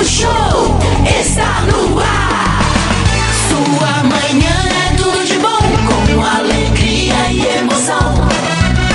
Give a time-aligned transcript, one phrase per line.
[0.00, 0.32] Gaúcho
[1.20, 2.62] está no ar.
[3.50, 8.14] Sua manhã é tudo de bom, com alegria e emoção.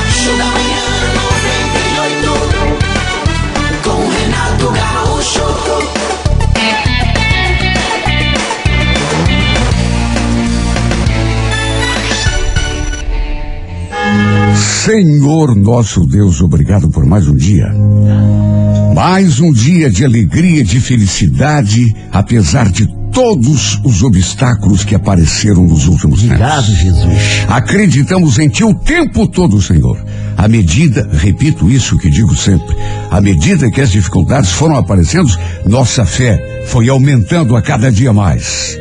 [0.10, 0.82] Show da manhã
[1.94, 2.34] 98,
[3.84, 5.46] com Renato Gaúcho.
[14.56, 17.72] Senhor nosso Deus, obrigado por mais um dia.
[18.96, 25.86] Mais um dia de alegria, de felicidade, apesar de todos os obstáculos que apareceram nos
[25.90, 26.80] últimos Obrigado, tempos.
[26.80, 27.46] Jesus.
[27.50, 30.02] Acreditamos em Ti o tempo todo, Senhor.
[30.38, 32.74] À medida, repito isso que digo sempre,
[33.12, 35.30] à medida que as dificuldades foram aparecendo,
[35.68, 38.80] nossa fé foi aumentando a cada dia mais.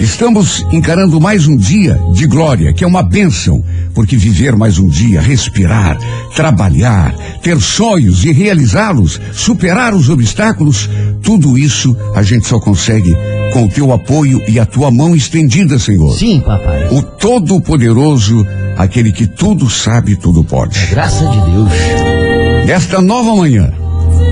[0.00, 3.64] Estamos encarando mais um dia de glória, que é uma bênção,
[3.94, 5.98] porque viver mais um dia, respirar,
[6.34, 10.88] trabalhar, ter sonhos e realizá-los, superar os obstáculos,
[11.22, 13.16] tudo isso a gente só consegue
[13.52, 16.16] com o teu apoio e a tua mão estendida, Senhor.
[16.16, 16.88] Sim, papai.
[16.90, 20.86] O Todo-Poderoso, aquele que tudo sabe e tudo pode.
[20.86, 22.66] Graça de Deus.
[22.66, 23.72] Nesta nova manhã,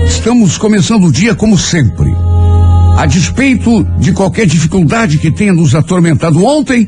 [0.07, 2.13] estamos começando o dia como sempre.
[2.97, 6.87] A despeito de qualquer dificuldade que tenha nos atormentado ontem,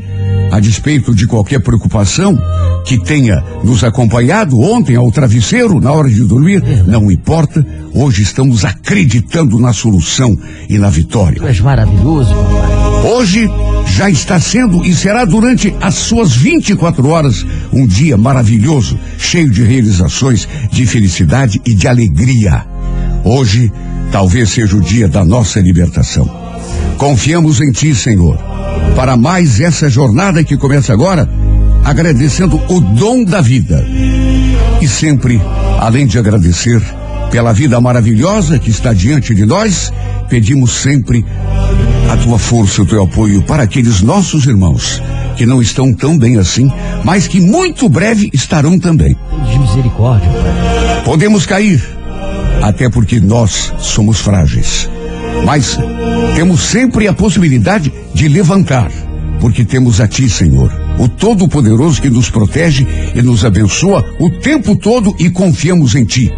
[0.51, 2.37] a despeito de qualquer preocupação
[2.85, 8.63] que tenha nos acompanhado ontem ao travesseiro na hora de dormir, não importa, hoje estamos
[8.63, 10.37] acreditando na solução
[10.69, 11.41] e na vitória.
[11.41, 13.11] Tu és maravilhoso, papai.
[13.11, 13.49] Hoje
[13.95, 19.63] já está sendo e será durante as suas 24 horas um dia maravilhoso, cheio de
[19.63, 22.65] realizações, de felicidade e de alegria.
[23.23, 23.71] Hoje
[24.11, 26.29] talvez seja o dia da nossa libertação.
[26.97, 28.37] Confiamos em Ti, Senhor,
[28.95, 31.29] para mais essa jornada que começa agora,
[31.83, 33.85] agradecendo o dom da vida.
[34.81, 35.41] E sempre,
[35.79, 36.81] além de agradecer
[37.31, 39.91] pela vida maravilhosa que está diante de nós,
[40.29, 41.25] pedimos sempre
[42.09, 45.01] a tua força, o teu apoio para aqueles nossos irmãos
[45.37, 46.71] que não estão tão bem assim,
[47.03, 49.15] mas que muito breve estarão também.
[49.49, 50.29] De misericórdia.
[51.05, 51.79] Podemos cair,
[52.61, 54.89] até porque nós somos frágeis.
[55.45, 55.77] Mas
[56.35, 58.91] temos sempre a possibilidade de levantar,
[59.39, 64.75] porque temos a Ti, Senhor, o Todo-Poderoso que nos protege e nos abençoa o tempo
[64.75, 66.33] todo e confiamos em Ti,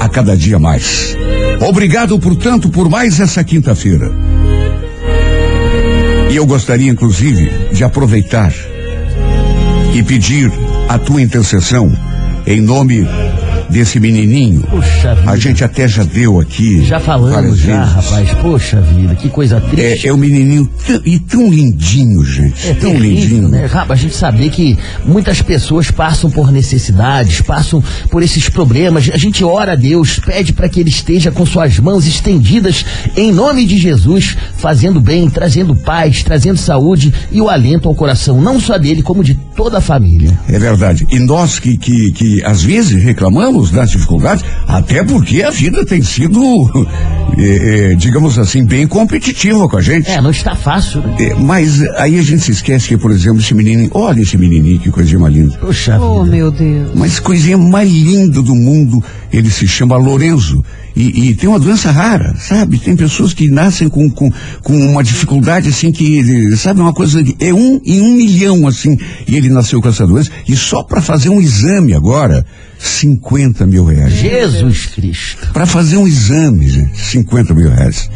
[0.00, 1.16] a cada dia mais.
[1.66, 4.12] Obrigado, portanto, por mais essa quinta-feira.
[6.30, 8.52] E eu gostaria, inclusive, de aproveitar
[9.94, 10.50] e pedir
[10.88, 11.92] a tua intercessão
[12.46, 13.06] em nome
[13.72, 14.62] desse menininho.
[14.70, 15.30] Poxa vida.
[15.30, 16.84] A gente até já deu aqui.
[16.84, 17.94] Já falamos, já, vezes.
[17.94, 18.34] rapaz.
[18.42, 20.06] Poxa vida, que coisa triste.
[20.06, 20.68] É, é um menininho
[21.04, 22.68] e tão lindinho, gente.
[22.68, 23.48] É tão terrível, lindinho.
[23.48, 23.66] né?
[23.66, 29.10] Rapaz, a gente saber que muitas pessoas passam por necessidades, passam por esses problemas.
[29.12, 32.84] A gente ora a Deus, pede para que Ele esteja com suas mãos estendidas
[33.16, 38.40] em nome de Jesus, fazendo bem, trazendo paz, trazendo saúde e o alento ao coração,
[38.40, 40.38] não só dele, como de toda a família.
[40.48, 41.06] É verdade.
[41.10, 46.02] E nós que, que, que às vezes reclamamos das dificuldades, até porque a vida tem
[46.02, 46.40] sido,
[47.38, 50.10] é, é, digamos assim, bem competitiva com a gente.
[50.10, 51.16] É, não está fácil, né?
[51.20, 54.78] É, mas aí a gente se esquece que, por exemplo, esse menininho, olha esse menininho,
[54.80, 55.56] que coisinha mais linda.
[55.58, 56.36] Poxa Oh, vida.
[56.36, 56.90] meu Deus.
[56.94, 60.64] Mas coisinha mais linda do mundo, ele se chama Lorenzo.
[60.94, 62.78] E, e tem uma doença rara, sabe?
[62.78, 64.30] Tem pessoas que nascem com, com,
[64.62, 68.96] com uma dificuldade assim que, sabe, uma coisa de, é um em um milhão assim.
[69.26, 70.30] E ele nasceu com essa doença.
[70.46, 72.44] E só para fazer um exame agora,
[72.78, 74.12] 50 mil reais.
[74.12, 75.48] Jesus Cristo.
[75.52, 78.10] Para fazer um exame, gente, 50 mil reais.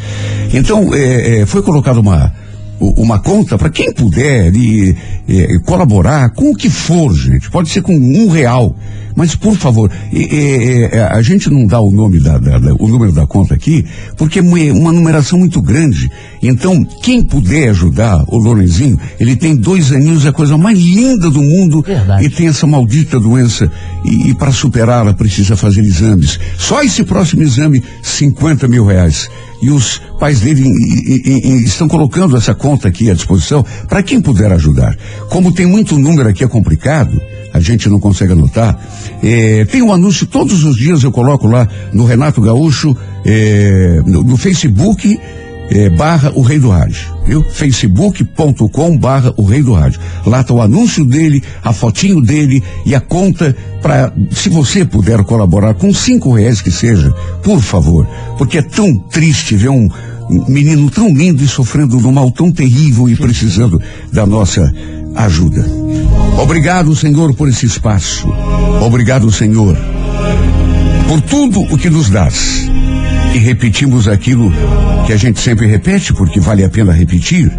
[0.53, 2.33] Então, é, é, foi colocada uma,
[2.81, 4.95] uma conta para quem puder e,
[5.29, 7.51] é, colaborar com o que for, gente.
[7.51, 8.77] Pode ser com um real.
[9.19, 12.87] Mas, por favor, é, é, a gente não dá o nome da, da- da- o
[12.87, 13.83] número da conta aqui,
[14.15, 16.11] porque é uma numeração muito grande.
[16.43, 21.31] Então, quem puder ajudar o Lorenzinho, ele tem dois aninhos, é a coisa mais linda
[21.31, 21.81] do mundo.
[21.81, 22.27] Verdade.
[22.27, 23.73] E tem essa maldita doença
[24.05, 26.39] e, e para superá-la precisa fazer exames.
[26.59, 29.31] Só esse próximo exame, 50 mil reais.
[29.63, 30.69] E os pais dele
[31.65, 34.97] estão colocando essa conta aqui à disposição para quem puder ajudar.
[35.31, 37.19] Como tem muito número aqui, é complicado,
[37.53, 38.79] a gente não consegue anotar.
[39.23, 42.95] eh, tem um anúncio todos os dias, eu coloco lá no Renato Gaúcho,
[43.25, 45.19] eh, no, no Facebook
[45.71, 47.43] é, barra o Rei do Rádio, viu?
[47.43, 50.01] facebook.com barra o Rei do Rádio.
[50.25, 55.23] Lá está o anúncio dele, a fotinho dele e a conta para, se você puder
[55.25, 58.07] colaborar com cinco reais que seja, por favor,
[58.39, 59.89] porque é tão triste ver um,
[60.31, 63.81] um menino tão lindo e sofrendo de um mal tão terrível e precisando
[64.13, 64.73] da nossa
[65.15, 65.65] ajuda.
[66.41, 68.29] Obrigado, Senhor, por esse espaço.
[68.85, 69.77] Obrigado, Senhor,
[71.09, 72.69] por tudo o que nos dás.
[73.35, 74.53] E repetimos aquilo
[75.07, 77.51] que a gente sempre repete, porque vale a pena repetir.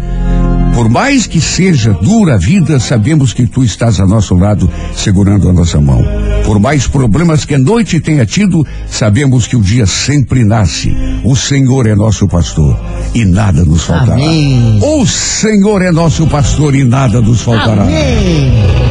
[0.74, 5.48] Por mais que seja dura a vida, sabemos que tu estás a nosso lado, segurando
[5.48, 6.04] a nossa mão.
[6.44, 10.94] Por mais problemas que a noite tenha tido, sabemos que o dia sempre nasce.
[11.24, 12.78] O Senhor é nosso pastor
[13.12, 14.14] e nada nos faltará.
[14.14, 14.78] Amém.
[14.80, 17.82] O Senhor é nosso pastor e nada nos faltará.
[17.82, 18.87] Amém.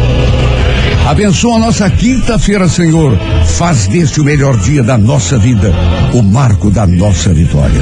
[1.07, 3.18] Abençoa a nossa quinta-feira, Senhor.
[3.57, 5.71] Faz deste o melhor dia da nossa vida,
[6.13, 7.81] o marco da nossa vitória.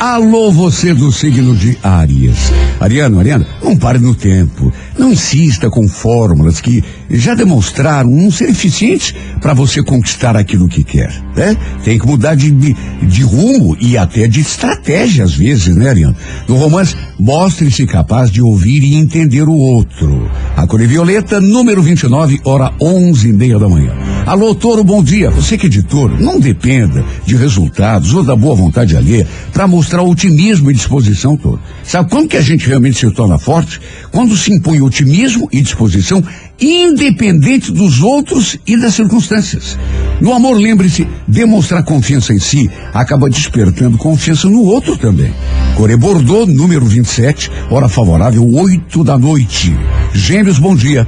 [0.00, 2.52] Alô, você do signo de Áries.
[2.80, 4.72] Ariano, Ariana, não pare no tempo.
[4.98, 10.84] Não insista com fórmulas que já demonstraram não ser eficientes para você conquistar aquilo que
[10.84, 11.56] quer, né?
[11.84, 16.16] Tem que mudar de, de, de rumo e até de estratégia às vezes, né, Ariano?
[16.48, 20.30] No romance, mostre-se capaz de ouvir e entender o outro.
[20.56, 23.92] A cor é violeta, número 29, hora onze e meia da manhã.
[24.26, 25.30] Alô, Toro, bom dia.
[25.30, 30.02] Você que é editor, não dependa de resultados ou da boa vontade alheia para mostrar
[30.02, 31.60] otimismo e disposição toda.
[31.82, 33.80] Sabe quando que a gente realmente se torna forte?
[34.10, 36.22] Quando se impõe otimismo e disposição
[36.60, 39.78] independente dos outros e das circunstâncias.
[40.20, 45.32] No amor, lembre-se, demonstrar confiança em si acaba despertando confiança no outro também.
[45.76, 49.76] Core Bordeaux, número 27, hora favorável, 8 da noite.
[50.12, 51.06] Gêmeos, bom dia.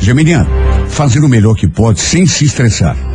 [0.00, 0.48] Geminiano,
[0.88, 3.07] fazer o melhor que pode sem se estressar.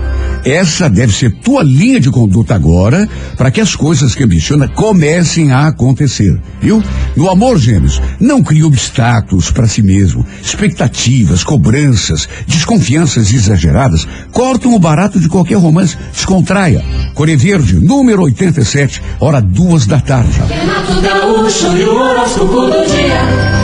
[0.46, 3.08] Essa deve ser tua linha de conduta agora
[3.38, 6.84] para que as coisas que ambiciona comecem a acontecer, viu?
[7.16, 10.26] No amor, gêmeos, não crie obstáculos para si mesmo.
[10.42, 15.98] Expectativas, cobranças, desconfianças exageradas cortam o barato de qualquer romance.
[16.12, 16.84] Descontraia.
[17.14, 20.40] Core Verde, número 87, hora duas da tarde.
[20.50, 23.63] Renato Gaúcho e o horóscopo do dia.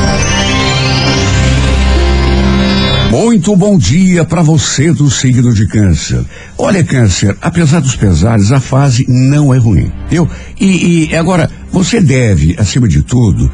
[3.10, 6.24] Muito bom dia para você do signo de câncer.
[6.56, 9.92] Olha, câncer, apesar dos pesares, a fase não é ruim.
[10.12, 10.30] Eu
[10.60, 13.52] e, e agora você deve, acima de tudo,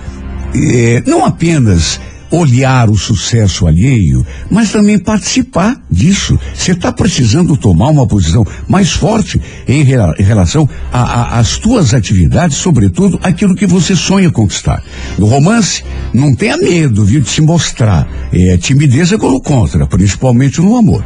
[0.53, 2.01] eh, não apenas
[2.35, 6.37] olhar o sucesso alheio, mas também participar disso.
[6.53, 13.19] Você está precisando tomar uma posição mais forte em, em relação às tuas atividades, sobretudo
[13.23, 14.83] aquilo que você sonha conquistar.
[15.17, 15.83] No romance,
[16.13, 18.07] não tenha medo, viu, de se mostrar.
[18.33, 21.03] É, timidez é pelo contra, principalmente no amor.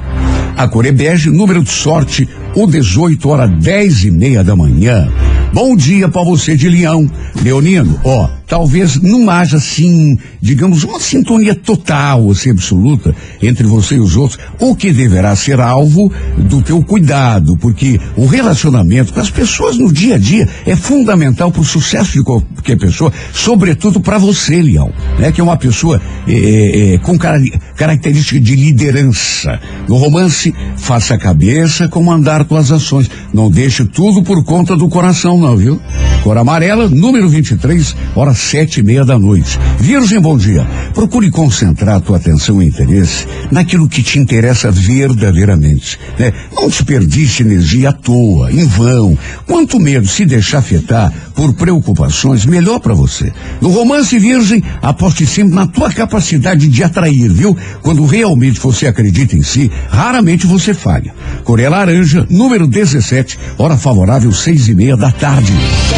[0.56, 0.92] A cor é
[1.28, 5.10] número de sorte, o 18 horas 10 e meia da manhã.
[5.54, 7.10] Bom dia para você de Leão.
[7.42, 14.00] Leonino, ó, talvez não haja assim, digamos, uma sintonia total, assim, absoluta entre você e
[14.00, 19.32] os outros, o que deverá ser alvo do teu cuidado, porque o relacionamento com as
[19.32, 24.20] pessoas no dia a dia é fundamental para o sucesso de qualquer pessoa, sobretudo para
[24.20, 25.32] você, Leão, né?
[25.32, 27.42] Que é uma pessoa eh, eh, com cara-
[27.76, 29.60] característica de liderança.
[29.88, 33.10] No romance, faça a cabeça comandar tuas ações.
[33.34, 35.82] Não deixe tudo por conta do coração, não, viu?
[36.24, 39.58] Cor amarela, número 23, hora sete e meia da noite.
[39.80, 40.68] Virgem, bom dia.
[40.94, 45.98] Procure concentrar tua atenção e interesse naquilo que te interessa verdadeiramente.
[46.18, 46.34] Né?
[46.54, 49.18] Não desperdice energia à toa, em vão.
[49.46, 53.32] Quanto medo se deixar afetar por preocupações, melhor para você.
[53.62, 57.58] No romance virgem, aposte sempre na tua capacidade de atrair, viu?
[57.82, 61.14] Quando realmente você acredita em si, raramente você falha.
[61.44, 65.52] Coreia Laranja, número 17, hora favorável, seis e meia da tarde.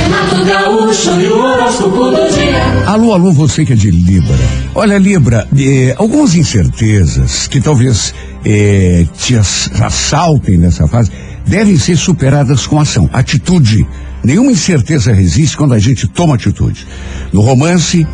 [0.03, 2.88] Renato Gaúcho e o horóscopo do dia.
[2.88, 4.35] Alô, alô, você que é de Libra.
[4.73, 8.13] Olha, Libra, eh, algumas incertezas que talvez
[8.45, 11.11] eh, te ass- assaltem nessa fase
[11.45, 13.85] devem ser superadas com ação, atitude.
[14.23, 16.85] Nenhuma incerteza resiste quando a gente toma atitude.
[17.33, 18.05] No romance,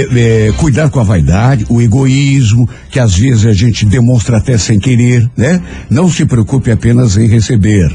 [0.00, 0.08] eh,
[0.48, 4.78] eh, cuidar com a vaidade, o egoísmo, que às vezes a gente demonstra até sem
[4.78, 5.60] querer, né?
[5.90, 7.90] Não se preocupe apenas em receber.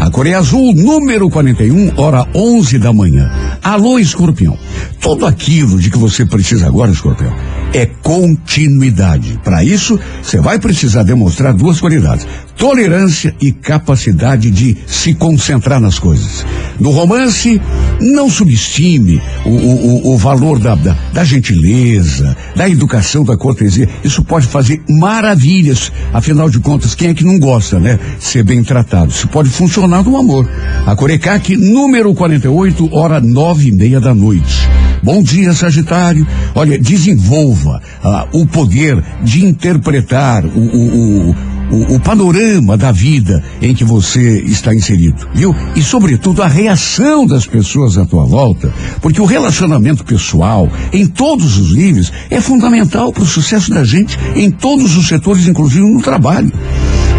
[0.00, 3.30] A Coreia Azul, número 41, hora 11 da manhã.
[3.62, 4.58] Alô, escorpião.
[5.00, 7.32] Tudo aquilo de que você precisa agora, escorpião,
[7.74, 9.40] é continuidade.
[9.42, 12.26] Para isso, você vai precisar demonstrar duas qualidades:
[12.56, 16.44] tolerância e capacidade de se concentrar nas coisas.
[16.78, 17.60] No romance,
[18.00, 23.88] não subestime o, o, o- valor da, da, da gentileza, da educação, da cortesia.
[24.04, 25.90] Isso pode fazer maravilhas.
[26.12, 27.98] Afinal de contas, quem é que não gosta, né?
[28.18, 29.10] Ser bem tratado.
[29.10, 30.48] Isso pode funcionar no amor.
[30.86, 34.68] A Corecac, número 48, hora nove e meia da noite.
[35.02, 36.26] Bom dia, Sagitário.
[36.54, 37.61] Olha, desenvolva
[38.02, 41.36] ah, o poder de interpretar o, o, o,
[41.70, 45.54] o, o panorama da vida em que você está inserido, viu?
[45.74, 51.58] E, sobretudo, a reação das pessoas à tua volta, porque o relacionamento pessoal, em todos
[51.58, 56.02] os níveis, é fundamental para o sucesso da gente em todos os setores, inclusive no
[56.02, 56.52] trabalho.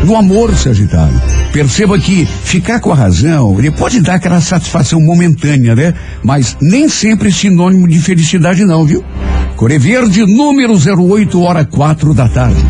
[0.04, 1.20] No amor, Sagitário,
[1.54, 5.94] perceba que ficar com a razão, ele pode dar aquela satisfação momentânea, né?
[6.22, 9.04] Mas nem sempre é sinônimo de felicidade não, viu?
[9.56, 12.62] Core Verde, número 08, hora quatro da tarde.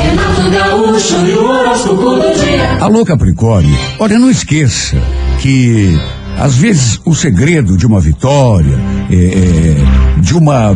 [0.00, 2.78] Renato Gaúcho e o horóscopo do dia.
[2.80, 4.96] Alô, Capricórnio, olha, não esqueça
[5.40, 5.98] que
[6.38, 8.78] às vezes o segredo de uma vitória,
[9.10, 10.74] é, é, de uma,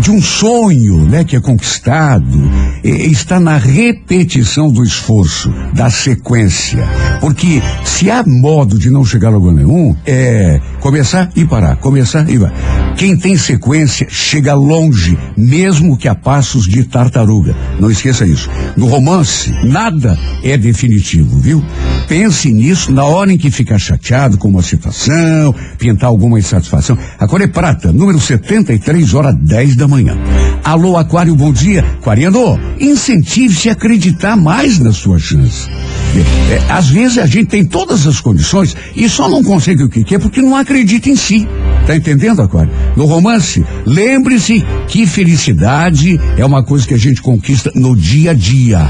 [0.00, 2.50] de um sonho, né, que é conquistado,
[2.84, 6.86] é, está na repetição do esforço, da sequência.
[7.20, 12.28] Porque se há modo de não chegar a lugar nenhum, é começar e parar, começar
[12.28, 12.85] e parar.
[12.96, 17.54] Quem tem sequência chega longe, mesmo que a passos de tartaruga.
[17.78, 18.48] Não esqueça isso.
[18.74, 21.62] No romance, nada é definitivo, viu?
[22.08, 26.96] Pense nisso na hora em que ficar chateado com uma situação, pintar alguma insatisfação.
[27.18, 30.16] A é prata, número 73, hora 10 da manhã.
[30.64, 31.84] Alô, Aquário, bom dia.
[31.98, 35.68] Aquariano, incentive-se a acreditar mais na sua chance.
[35.68, 39.88] É, é, às vezes a gente tem todas as condições e só não consegue o
[39.88, 41.46] que quer porque não acredita em si.
[41.86, 42.70] Tá entendendo, Aquário?
[42.94, 48.34] No romance, lembre-se que felicidade é uma coisa que a gente conquista no dia a
[48.34, 48.80] dia.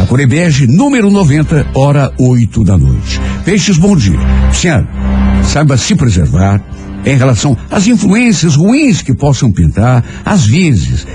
[0.00, 3.20] A Corebege, número 90, hora 8 da noite.
[3.44, 4.18] Peixes, bom dia.
[4.52, 4.88] Senhora,
[5.44, 6.60] saiba se preservar,
[7.04, 11.06] em relação às influências ruins que possam pintar, às vezes,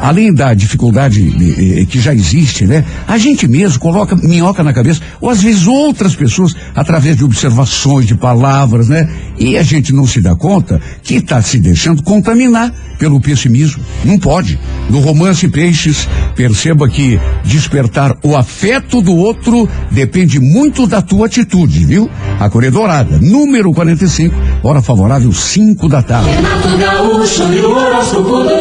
[0.00, 2.84] além da dificuldade que já existe, né?
[3.06, 8.06] A gente mesmo coloca minhoca na cabeça, ou às vezes outras pessoas, através de observações,
[8.06, 9.08] de palavras, né?
[9.38, 13.82] E a gente não se dá conta que está se deixando contaminar pelo pessimismo.
[14.04, 14.58] Não pode.
[14.90, 21.84] No romance Peixes, perceba que despertar o afeto do outro depende muito da tua atitude,
[21.84, 22.10] viu?
[22.38, 24.34] A Corredorada, número 45,
[24.70, 26.30] hora favorável 5 da tarde.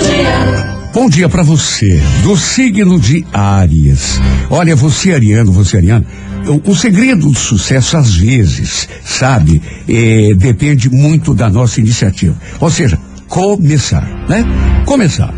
[0.09, 0.91] E.
[0.91, 4.19] Bom dia para você, do signo de Áries.
[4.49, 6.03] Olha, você ariano, você ariano,
[6.47, 12.35] o, o segredo do sucesso, às vezes, sabe, eh, depende muito da nossa iniciativa.
[12.59, 12.97] Ou seja,
[13.29, 14.43] começar, né?
[14.85, 15.33] Começar.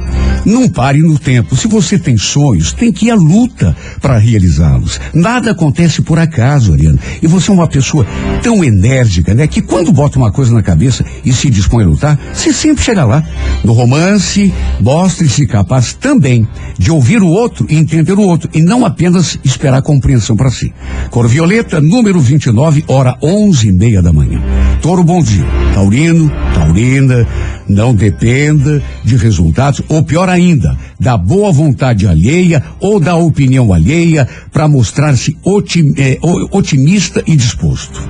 [0.45, 1.55] Não pare no tempo.
[1.55, 4.99] Se você tem sonhos, tem que ir à luta para realizá-los.
[5.13, 6.97] Nada acontece por acaso, Ariana.
[7.21, 8.07] E você é uma pessoa
[8.41, 9.45] tão enérgica, né?
[9.45, 13.05] Que quando bota uma coisa na cabeça e se dispõe a lutar, você sempre chega
[13.05, 13.23] lá.
[13.63, 18.83] No romance, mostre-se capaz também de ouvir o outro e entender o outro, e não
[18.83, 20.73] apenas esperar compreensão para si.
[21.11, 24.41] Cor Violeta, número 29, hora onze e meia da manhã.
[24.81, 25.45] Toro, bom dia.
[25.75, 27.27] Taurino, Taurina,
[27.67, 34.27] não dependa de resultados, ou pior ainda, da boa vontade alheia ou da opinião alheia
[34.51, 38.01] para mostrar-se otim, o- otimista e disposto.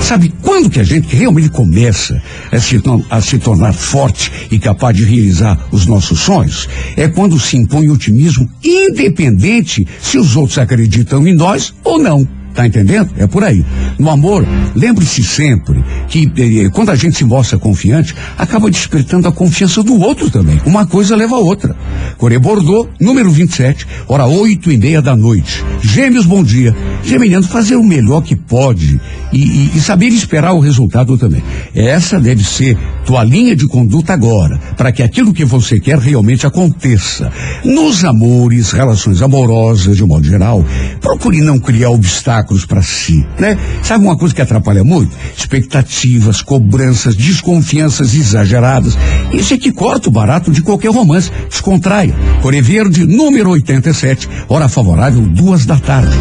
[0.00, 2.22] Sabe quando que a gente realmente começa
[2.52, 6.68] a se, a se tornar forte e capaz de realizar os nossos sonhos?
[6.96, 12.26] É quando se impõe otimismo, independente se os outros acreditam em nós ou não.
[12.58, 13.10] Tá entendendo?
[13.16, 13.64] É por aí.
[14.00, 19.32] No amor, lembre-se sempre que eh, quando a gente se mostra confiante, acaba despertando a
[19.32, 20.60] confiança do outro também.
[20.66, 21.76] Uma coisa leva a outra.
[22.16, 25.64] Core Bordeaux, número 27, hora oito e meia da noite.
[25.82, 26.74] Gêmeos, bom dia.
[27.04, 29.00] Geminiano, fazer o melhor que pode
[29.32, 31.44] e, e- e saber esperar o resultado também.
[31.72, 36.44] Essa deve ser tua linha de conduta agora, para que aquilo que você quer realmente
[36.44, 37.30] aconteça.
[37.64, 40.64] Nos amores, relações amorosas, de modo geral,
[41.00, 43.58] procure não criar obstáculos para si, né?
[43.82, 45.14] Sabe uma coisa que atrapalha muito?
[45.36, 48.96] Expectativas, cobranças, desconfianças exageradas.
[49.32, 51.30] Isso é que corta o barato de qualquer romance.
[51.48, 52.14] Descontraia.
[52.42, 56.16] Core Verde, número 87, hora favorável, duas da tarde.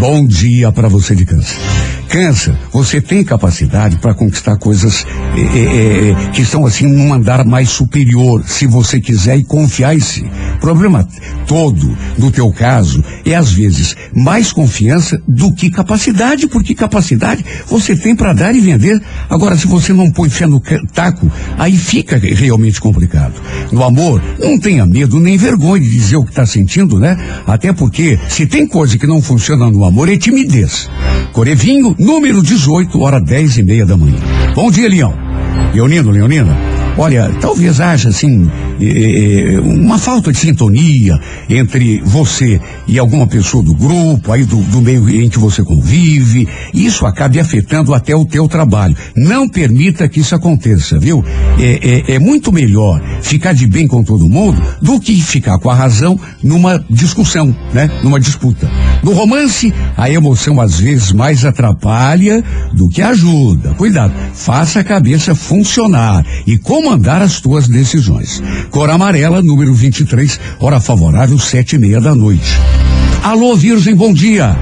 [0.00, 1.58] Bom dia para você de câncer.
[2.08, 7.68] Câncer, você tem capacidade para conquistar coisas eh, eh, que estão assim num andar mais
[7.68, 10.24] superior, se você quiser e confiar em si.
[10.60, 11.06] Problema
[11.46, 17.94] todo, no teu caso, é às vezes mais confiança do que capacidade, porque capacidade você
[17.94, 19.00] tem para dar e vender.
[19.28, 20.62] Agora, se você não põe fé no
[20.92, 23.34] taco, aí fica realmente complicado.
[23.70, 27.16] No amor, não tenha medo nem vergonha de dizer o que está sentindo, né?
[27.46, 30.88] Até porque se tem coisa que não funciona no amor é timidez.
[31.32, 34.18] Corevinho, número 18, hora 10 e meia da manhã.
[34.54, 35.14] Bom dia, Leão.
[35.74, 36.56] Leonino, Leonina.
[36.96, 38.50] Olha, talvez haja, assim,
[39.62, 41.16] uma falta de sintonia
[41.48, 46.48] entre você e alguma pessoa do grupo, aí do, do meio em que você convive,
[46.74, 48.96] isso acabe afetando até o teu trabalho.
[49.16, 51.24] Não permita que isso aconteça, viu?
[51.56, 55.70] É, é- é muito melhor ficar de bem com todo mundo do que ficar com
[55.70, 57.88] a razão numa discussão, né?
[58.02, 58.68] Numa disputa.
[59.02, 63.74] No romance, a emoção às vezes mais atrapalha do que ajuda.
[63.74, 68.42] Cuidado, faça a cabeça funcionar e comandar as tuas decisões.
[68.70, 72.58] Cor amarela, número 23, hora favorável, sete e meia da noite.
[73.22, 74.56] Alô, Virgem, bom dia.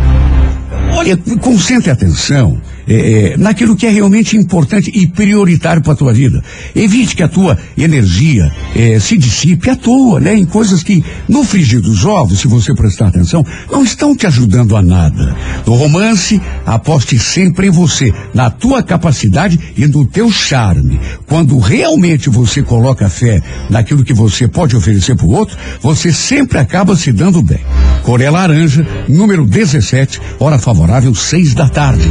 [0.93, 6.12] Olha, concentre atenção é, é, naquilo que é realmente importante e prioritário para a tua
[6.12, 6.43] vida.
[6.75, 10.35] Evite que a tua energia é, se dissipe à toa, né?
[10.35, 14.76] Em coisas que, no frigir dos ovos, se você prestar atenção, não estão te ajudando
[14.76, 15.37] a nada.
[15.66, 21.00] No romance, aposte sempre em você, na tua capacidade e no teu charme.
[21.26, 26.59] Quando realmente você coloca fé naquilo que você pode oferecer para o outro, você sempre
[26.59, 27.61] acaba se dando bem.
[28.02, 32.09] Coré Laranja, número 17, hora favorável, seis da tarde.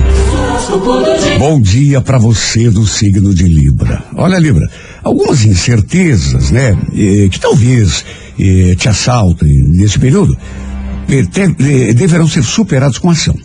[1.37, 4.03] Bom dia para você do signo de Libra.
[4.15, 4.67] Olha, Libra,
[5.03, 8.03] algumas incertezas, né, eh, que talvez
[8.39, 10.35] eh, te assaltem nesse período,
[11.07, 13.35] eh, te- deverão ser superados com ação.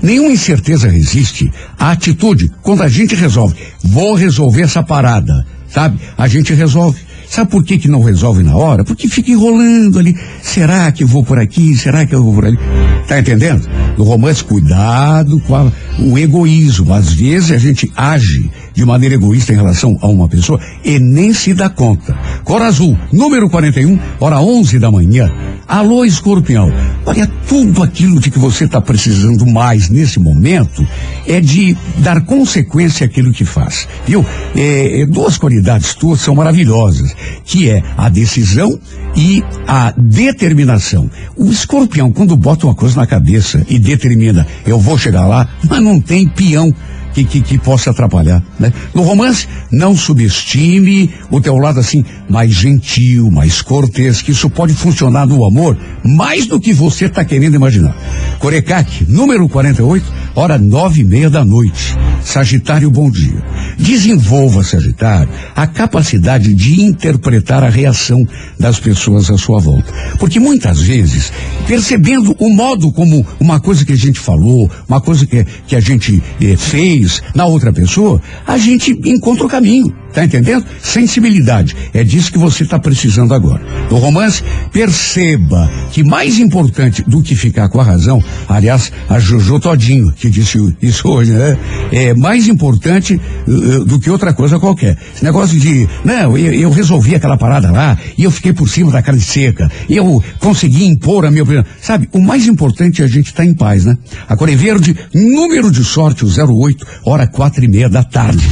[0.00, 3.56] Nenhuma incerteza resiste à atitude quando a gente resolve.
[3.82, 5.98] Vou resolver essa parada, sabe?
[6.16, 7.00] A gente resolve.
[7.30, 8.82] Sabe por que, que não resolve na hora?
[8.84, 10.16] Porque fica enrolando ali.
[10.42, 11.76] Será que eu vou por aqui?
[11.76, 12.58] Será que eu vou por ali?
[13.06, 13.68] Tá entendendo?
[13.96, 15.70] No romance, cuidado com a-
[16.00, 16.92] o egoísmo.
[16.92, 21.32] Às vezes a gente age de maneira egoísta em relação a uma pessoa e nem
[21.32, 22.16] se dá conta.
[22.44, 25.30] Cor azul, número 41, hora 11 da manhã.
[25.68, 26.72] Alô, escorpião.
[27.06, 30.84] Olha, tudo aquilo de que você está precisando mais nesse momento
[31.28, 33.86] é de dar consequência àquilo que faz.
[34.06, 34.24] Viu?
[34.56, 38.78] É, é, duas qualidades tuas são maravilhosas, que é a decisão
[39.16, 41.10] e a determinação.
[41.36, 45.82] O escorpião, quando bota uma coisa na cabeça e determina, eu vou chegar lá, mas
[45.82, 46.74] não tem peão
[47.12, 48.72] que, que, que possa atrapalhar, né?
[48.94, 54.74] No romance, não subestime o teu lado assim, mais gentil, mais cortês, que isso pode
[54.74, 57.96] funcionar no amor mais do que você está querendo imaginar.
[58.38, 61.96] Corecaque, número 48, hora nove e meia da noite.
[62.22, 63.42] Sagitário, bom dia.
[63.78, 68.22] Desenvolva, Sagitário, a capacidade de interpretar a reação
[68.58, 69.92] das pessoas à sua volta.
[70.18, 71.32] Porque muitas vezes,
[71.66, 75.80] percebendo o modo como uma coisa que a gente falou, uma coisa que, que a
[75.80, 79.99] gente eh, fez na outra pessoa, a gente encontra o caminho.
[80.12, 80.64] Tá entendendo?
[80.82, 81.76] Sensibilidade.
[81.94, 83.62] É disso que você está precisando agora.
[83.90, 84.42] No romance,
[84.72, 90.28] perceba que mais importante do que ficar com a razão, aliás, a Jojo Todinho, que
[90.28, 91.56] disse isso hoje, né?
[91.92, 94.96] É mais importante uh, do que outra coisa qualquer.
[95.14, 98.90] Esse negócio de, não, eu, eu resolvi aquela parada lá, e eu fiquei por cima
[98.90, 101.64] da carne seca, e eu consegui impor a minha opinião.
[101.80, 103.96] Sabe, o mais importante é a gente estar em paz, né?
[104.28, 108.48] A Cor é Verde, número de sorte, o 08, hora quatro e meia da tarde.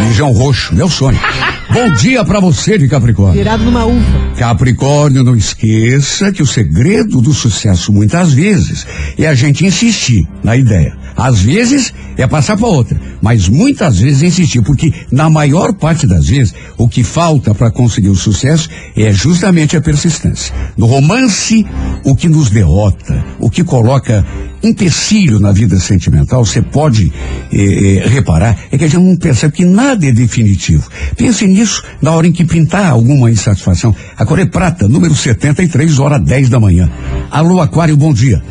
[0.00, 1.18] Lijão Roxo, meu sonho.
[1.70, 3.34] Bom dia pra você de Capricórnio.
[3.34, 4.02] Virado numa uva.
[4.38, 8.86] Capricórnio, não esqueça que o segredo do sucesso muitas vezes
[9.18, 10.96] é a gente insistir na ideia.
[11.14, 16.06] Às vezes é passar para outra, mas muitas vezes é insistir, porque na maior parte
[16.06, 20.54] das vezes o que falta para conseguir o sucesso é justamente a persistência.
[20.76, 21.66] No romance,
[22.04, 24.24] o que nos derrota, o que coloca
[24.62, 27.12] empecilho na vida sentimental, você pode
[27.52, 30.88] eh, eh, reparar, é que a gente não percebe que nada é definitivo.
[31.16, 31.57] Pense nisso
[32.00, 33.94] na hora em que pintar alguma insatisfação.
[34.16, 36.90] A cor é prata, número 73, hora 10 da manhã.
[37.30, 38.42] Alô, Aquário, bom dia.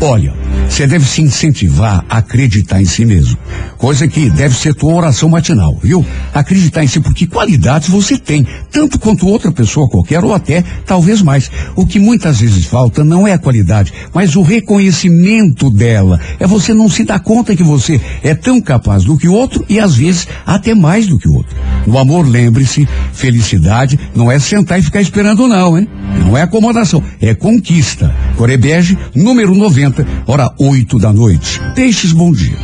[0.00, 0.32] Olha,
[0.68, 3.38] você deve se incentivar a acreditar em si mesmo.
[3.78, 6.04] Coisa que deve ser tua oração matinal, viu?
[6.34, 11.22] Acreditar em si, porque qualidades você tem, tanto quanto outra pessoa qualquer, ou até talvez
[11.22, 11.50] mais.
[11.74, 16.20] O que muitas vezes falta não é a qualidade, mas o reconhecimento dela.
[16.38, 19.64] É você não se dar conta que você é tão capaz do que o outro
[19.68, 21.56] e às vezes até mais do que o outro.
[21.86, 25.88] No amor, lembre-se, felicidade não é sentar e ficar esperando, não, hein?
[26.24, 28.14] Não é acomodação, é conquista.
[28.36, 31.60] Corebege, número 90, hora 8 da noite.
[31.74, 32.56] Peixes, bom dia.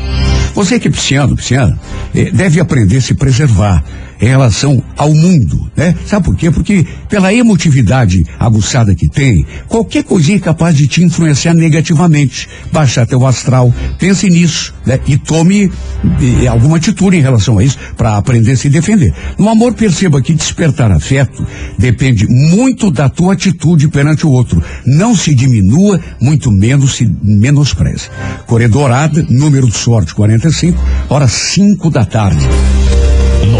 [0.54, 1.78] Você que é pisciano, pisciana,
[2.14, 3.82] eh, deve aprender a se preservar
[4.22, 5.96] em relação ao mundo, né?
[6.06, 6.48] Sabe por quê?
[6.48, 12.48] Porque pela emotividade aguçada que tem, qualquer coisinha é capaz de te influenciar negativamente.
[12.70, 15.00] Baixa teu astral, pense nisso, né?
[15.08, 15.72] E tome
[16.20, 19.12] eh, alguma atitude em relação a isso para aprender a se defender.
[19.36, 21.44] No amor, perceba que despertar afeto
[21.76, 24.62] depende muito da tua atitude perante o outro.
[24.86, 28.08] Não se diminua, muito menos se menospreze.
[28.46, 32.46] Corredorada, número de sorte 45, hora 5 da tarde.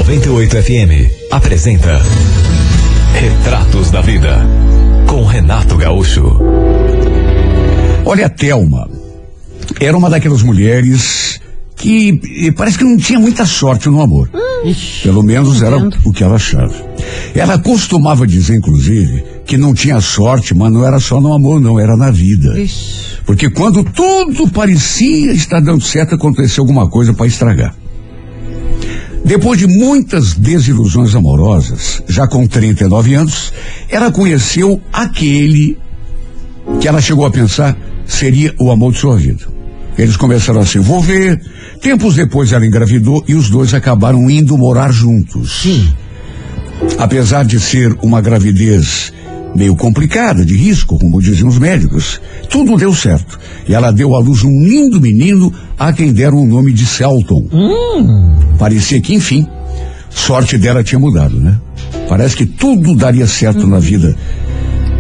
[0.02, 2.02] 98 FM apresenta
[3.14, 4.36] Retratos da Vida
[5.06, 6.24] com Renato Gaúcho.
[8.04, 8.90] Olha, a Thelma
[9.80, 11.40] era uma daquelas mulheres
[11.76, 14.28] que eh, parece que não tinha muita sorte no amor.
[14.64, 15.04] Ixi.
[15.04, 15.96] Pelo menos era entendo.
[16.04, 16.74] o que ela achava.
[17.32, 21.78] Ela costumava dizer, inclusive, que não tinha sorte, mas não era só no amor, não,
[21.78, 22.58] era na vida.
[22.58, 23.20] Ixi.
[23.24, 27.81] Porque quando tudo parecia estar dando certo, aconteceu alguma coisa para estragar.
[29.24, 33.52] Depois de muitas desilusões amorosas, já com 39 anos,
[33.88, 35.78] ela conheceu aquele
[36.80, 39.44] que ela chegou a pensar seria o amor de sua vida.
[39.96, 41.40] Eles começaram a se envolver,
[41.80, 45.62] tempos depois ela engravidou e os dois acabaram indo morar juntos.
[45.62, 45.92] Sim.
[46.98, 49.12] Apesar de ser uma gravidez
[49.54, 53.38] meio complicada, de risco, como diziam os médicos, tudo deu certo.
[53.68, 57.46] E ela deu à luz um lindo menino a quem deram o nome de Celton.
[58.58, 59.46] Parecia que, enfim,
[60.10, 61.58] sorte dela tinha mudado, né?
[62.08, 64.16] Parece que tudo daria certo na vida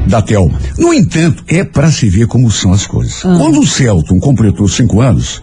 [0.06, 0.58] da Thelma.
[0.78, 3.22] No entanto, é para se ver como são as coisas.
[3.22, 5.42] Quando o Celton completou cinco anos,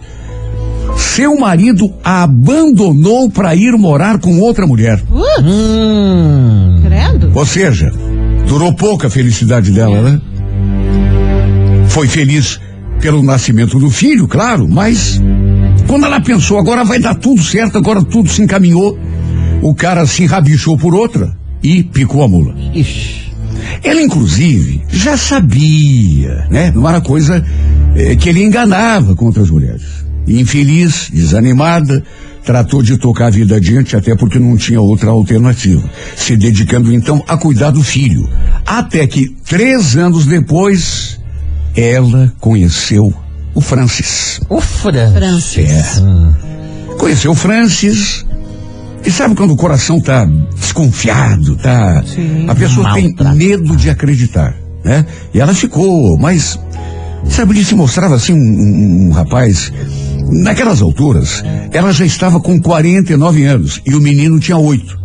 [0.97, 5.01] seu marido a abandonou para ir morar com outra mulher.
[5.11, 6.81] Hum.
[6.83, 7.31] Credo?
[7.33, 7.91] Ou seja,
[8.49, 10.19] durou pouco a felicidade dela, né?
[11.89, 12.59] Foi feliz
[12.99, 15.21] pelo nascimento do filho, claro, mas
[15.85, 18.97] quando ela pensou, agora vai dar tudo certo, agora tudo se encaminhou,
[19.61, 21.31] o cara se rabichou por outra
[21.61, 22.55] e picou a mula.
[22.73, 23.29] Ixi.
[23.83, 26.71] Ela, inclusive, já sabia, né?
[26.73, 27.45] Não era coisa
[27.95, 29.98] eh, que ele enganava com outras mulheres.
[30.29, 32.03] Infeliz, desanimada,
[32.45, 35.83] tratou de tocar a vida adiante, até porque não tinha outra alternativa.
[36.15, 38.29] Se dedicando então a cuidar do filho.
[38.65, 41.19] Até que, três anos depois,
[41.75, 43.13] ela conheceu
[43.53, 44.39] o Francis.
[44.49, 45.13] O Francis.
[45.13, 46.03] Francis.
[46.97, 48.25] Conheceu o Francis.
[49.05, 50.27] E sabe quando o coração tá
[50.59, 52.03] desconfiado, tá?
[52.05, 52.45] Sim.
[52.49, 55.05] A pessoa tem medo de acreditar, né?
[55.33, 56.59] E ela ficou, mas
[57.29, 59.71] sabe, ele se mostrava assim um, um- um rapaz.
[60.31, 64.99] Naquelas alturas, ela já estava com 49 anos e o menino tinha oito.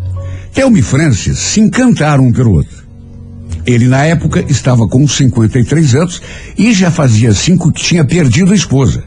[0.53, 2.85] Thelma e Francis se encantaram um pelo outro.
[3.67, 6.23] Ele, na época, estava com 53 anos
[6.59, 9.03] e já fazia cinco que tinha perdido a esposa.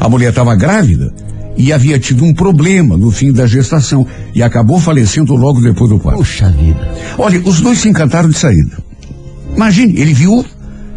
[0.00, 1.12] A mulher estava grávida
[1.56, 6.00] e havia tido um problema no fim da gestação e acabou falecendo logo depois do
[6.00, 6.18] parto.
[6.18, 6.94] Puxa vida.
[7.18, 8.78] Olha, os dois se encantaram de saída.
[9.54, 10.44] Imagine, ele viu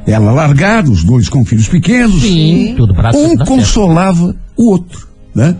[0.07, 2.21] ela largada, os dois com filhos pequenos.
[2.21, 2.73] Sim.
[2.77, 5.55] Tudo pra Um consolava o outro, né?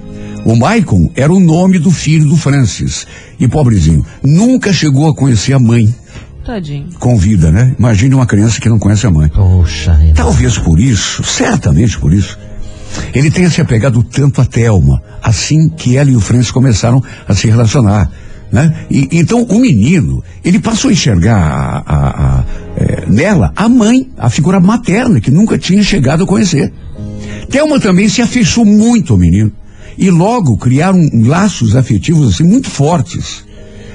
[0.45, 3.05] O Maicon era o nome do filho do Francis.
[3.39, 5.93] E pobrezinho, nunca chegou a conhecer a mãe
[6.45, 6.87] Tadinho.
[6.99, 7.75] com vida, né?
[7.77, 9.27] Imagine uma criança que não conhece a mãe.
[9.29, 10.15] Poxa, Renato.
[10.15, 12.39] Talvez por isso, certamente por isso,
[13.13, 17.35] ele tenha se apegado tanto a Thelma, assim que ela e o Francis começaram a
[17.35, 18.09] se relacionar.
[18.49, 18.73] Né?
[18.89, 22.43] E, então o menino, ele passou a enxergar a- a-
[22.77, 26.71] a, eh, nela a mãe, a figura materna, que nunca tinha chegado a conhecer.
[27.49, 29.51] Thelma também se afeiçou muito ao menino.
[29.97, 33.43] E logo criaram laços afetivos assim muito fortes.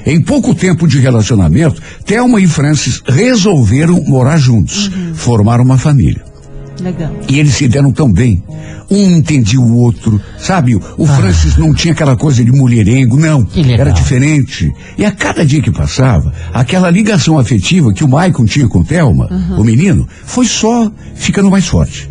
[0.04, 6.31] Em pouco tempo de relacionamento, Thelma e Francis resolveram morar juntos, formaram uma família.
[6.80, 7.10] Legal.
[7.28, 8.42] E eles se deram tão bem.
[8.90, 10.74] Um entendia o outro, sabe?
[10.74, 13.46] O Francis não tinha aquela coisa de mulherengo, não.
[13.78, 14.72] Era diferente.
[14.98, 19.28] E a cada dia que passava, aquela ligação afetiva que o Maicon tinha com Thelma,
[19.56, 22.10] o menino, foi só ficando mais forte.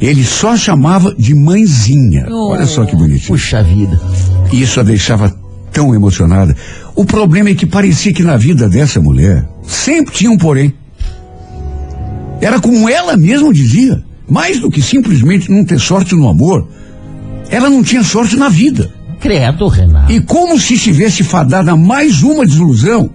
[0.00, 2.26] Ele só chamava de mãezinha.
[2.30, 2.52] Oh.
[2.52, 3.28] Olha só que bonitinho.
[3.28, 4.00] Puxa vida.
[4.52, 5.34] E isso a deixava
[5.72, 6.56] tão emocionada.
[6.94, 10.72] O problema é que parecia que na vida dessa mulher sempre tinha um porém.
[12.40, 16.68] Era como ela mesma dizia, mais do que simplesmente não ter sorte no amor,
[17.50, 18.90] ela não tinha sorte na vida.
[19.20, 20.12] Credo, Renato.
[20.12, 23.08] E como se estivesse fadada a mais uma desilusão,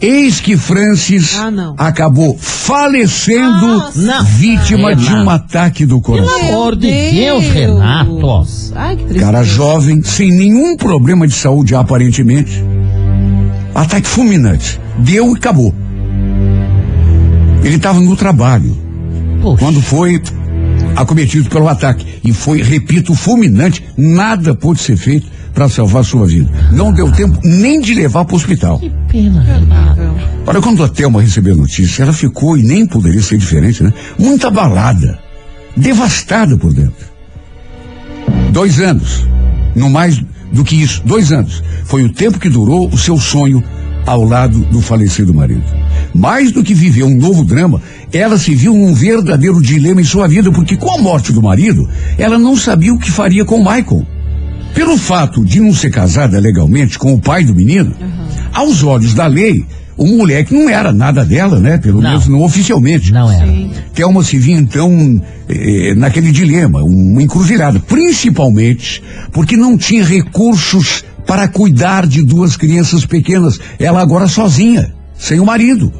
[0.00, 1.74] eis que Francis Ah, não.
[1.78, 4.22] acabou falecendo Nossa.
[4.24, 5.24] Vítima de Renato.
[5.24, 6.38] um ataque do coração.
[6.40, 8.44] Pelo amor de Deus, Renato.
[8.74, 9.14] Ai, que.
[9.20, 12.62] Cara jovem, sem nenhum problema de saúde aparentemente.
[13.74, 14.80] Ataque fulminante.
[14.98, 15.72] Deu e acabou.
[17.66, 18.78] Ele estava no trabalho
[19.42, 19.58] Poxa.
[19.58, 20.22] quando foi
[20.94, 22.06] acometido pelo ataque.
[22.22, 23.82] E foi, repito, fulminante.
[23.96, 26.48] Nada pôde ser feito para salvar sua vida.
[26.70, 28.78] Não deu tempo nem de levar para o hospital.
[28.78, 30.00] Que pena, Renato.
[30.46, 33.92] Olha, quando a Thelma recebeu a notícia, ela ficou, e nem poderia ser diferente, né?
[34.16, 35.18] Muito abalada,
[35.76, 37.04] devastada por dentro.
[38.52, 39.26] Dois anos,
[39.74, 43.62] não mais do que isso, dois anos, foi o tempo que durou o seu sonho
[44.06, 45.64] ao lado do falecido marido.
[46.14, 50.28] Mais do que viver um novo drama, ela se viu num verdadeiro dilema em sua
[50.28, 53.64] vida, porque com a morte do marido, ela não sabia o que faria com o
[53.64, 54.06] Michael.
[54.72, 57.92] Pelo fato de não ser casada legalmente com o pai do menino,
[58.52, 59.64] aos olhos da lei,
[59.96, 61.78] o moleque não era nada dela, né?
[61.78, 62.10] Pelo Não.
[62.10, 63.10] menos não oficialmente.
[63.12, 63.46] Não era.
[63.46, 63.70] Sim.
[63.94, 71.48] Thelma se via então eh, naquele dilema, uma encruzilhada, principalmente porque não tinha recursos para
[71.48, 75.92] cuidar de duas crianças pequenas, ela agora sozinha, sem o marido.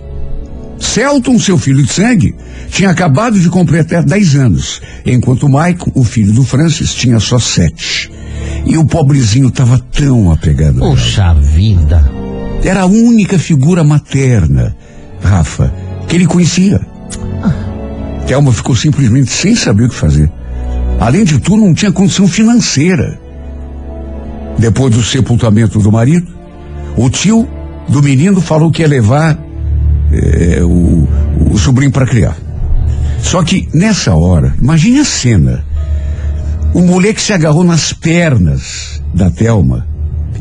[0.79, 2.35] Celton, seu filho de sangue,
[2.69, 8.11] tinha acabado de completar 10 anos, enquanto Michael, o filho do Francis, tinha só sete.
[8.65, 10.79] E o pobrezinho estava tão apegado.
[10.79, 12.05] Poxa vida.
[12.63, 14.77] Era a única figura materna,
[15.23, 15.73] Rafa,
[16.07, 16.81] que ele conhecia.
[18.27, 20.31] Thelma ficou simplesmente sem saber o que fazer.
[21.01, 23.26] Além de tudo, não tinha condição financeira.
[24.59, 26.33] Depois do sepultamento do marido,
[26.97, 27.47] o tio
[27.89, 29.39] do menino falou que ia levar
[30.13, 31.07] eh, o,
[31.53, 32.37] o sobrinho para criar.
[33.21, 35.65] Só que nessa hora, imagine a cena.
[36.73, 39.87] O moleque se agarrou nas pernas da Thelma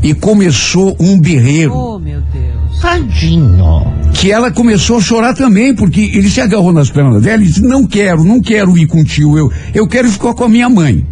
[0.03, 2.79] e começou um berreiro Oh, meu Deus.
[2.81, 3.65] Tadinho.
[4.13, 7.61] que ela começou a chorar também, porque ele se agarrou nas pernas dela e disse,
[7.61, 11.05] não quero, não quero ir contigo, eu, eu quero ficar com a minha mãe.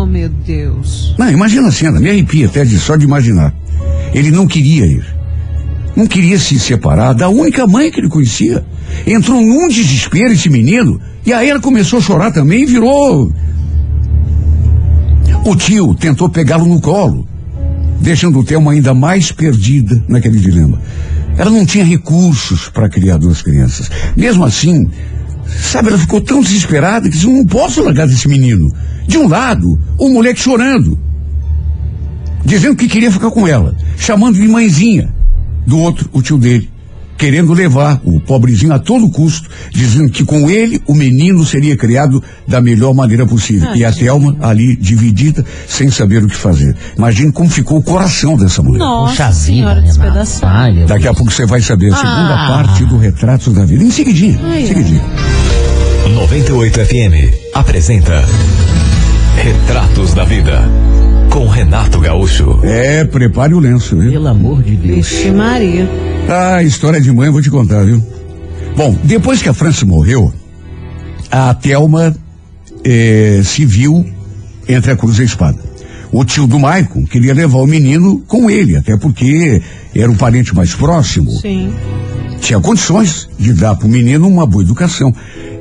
[0.00, 1.14] Oh, meu Deus.
[1.18, 3.54] Não, imagina a cena, me arrepia até de, só de imaginar.
[4.14, 5.04] Ele não queria ir.
[5.94, 8.64] Não queria se separar da única mãe que ele conhecia.
[9.06, 13.30] Entrou num desespero esse menino, e aí ela começou a chorar também e virou.
[15.44, 17.28] O tio tentou pegá-lo no colo,
[18.00, 20.80] deixando o Thelma ainda mais perdida naquele dilema.
[21.36, 23.90] Ela não tinha recursos para criar duas crianças.
[24.16, 24.88] Mesmo assim,
[25.58, 28.72] sabe, ela ficou tão desesperada que disse, eu não posso largar desse menino.
[29.06, 30.98] De um lado, o moleque chorando,
[32.44, 35.12] dizendo que queria ficar com ela, chamando de mãezinha.
[35.66, 36.69] Do outro, o tio dele,
[37.20, 42.22] querendo levar o pobrezinho a todo custo, dizendo que com ele o menino seria criado
[42.48, 43.74] da melhor maneira possível.
[43.76, 46.74] e a Thelma ali dividida, sem saber o que fazer.
[46.96, 48.78] Imagine como ficou o coração dessa mulher.
[48.78, 49.98] Nossa Poxa senhora, vida, Renato.
[50.14, 50.86] despedaçada.
[50.86, 52.48] Daqui a pouco você vai saber a segunda Ah.
[52.48, 53.84] parte do Retratos da Vida.
[53.84, 54.66] Em seguidinho, Ai, em ai.
[54.66, 55.02] seguidinho.
[56.14, 58.24] 98 FM apresenta
[59.36, 60.62] Retratos da Vida
[61.30, 62.60] com Renato Gaúcho.
[62.62, 64.10] É, prepare o lenço, viu?
[64.10, 65.08] Pelo amor de Deus.
[65.08, 65.88] Vixe Maria.
[66.28, 68.04] Ah, história de mãe, eu vou te contar, viu?
[68.76, 70.32] Bom, depois que a França morreu,
[71.30, 72.14] a Thelma
[72.84, 74.04] eh, se viu
[74.68, 75.58] entre a cruz e a espada.
[76.12, 79.62] O tio do Maicon queria levar o menino com ele, até porque
[79.94, 81.30] era o parente mais próximo.
[81.30, 81.72] Sim.
[82.40, 85.14] Tinha condições de dar para o menino uma boa educação.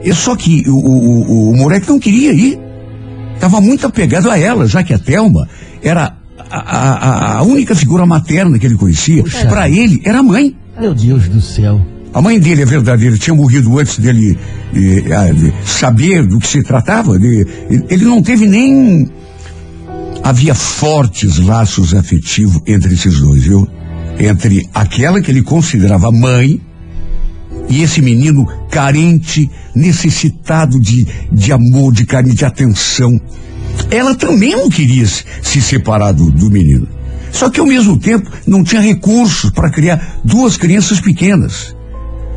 [0.03, 2.68] E só que o, o, o, o moleque não queria ir.
[3.39, 5.47] Estava muito apegado a ela, já que a Thelma
[5.81, 6.13] era
[6.49, 9.23] a, a- a única figura materna que ele conhecia.
[9.47, 10.53] Para ele, era a mãe.
[10.77, 11.79] Meu Deus do céu.
[12.13, 14.37] A mãe dele, é verdadeira, tinha morrido antes dele
[14.75, 17.17] eh, ah, de saber do que se tratava.
[17.17, 17.45] de-
[17.89, 19.07] ele não teve nem.
[20.21, 23.65] Havia fortes laços afetivos entre esses dois, viu?
[24.19, 26.59] Entre aquela que ele considerava mãe
[27.69, 33.19] e esse menino carente, necessitado de, de amor, de carinho, de atenção.
[33.91, 36.87] Ela também não queria se, se separar do, do menino.
[37.31, 41.75] Só que ao mesmo tempo não tinha recursos para criar duas crianças pequenas.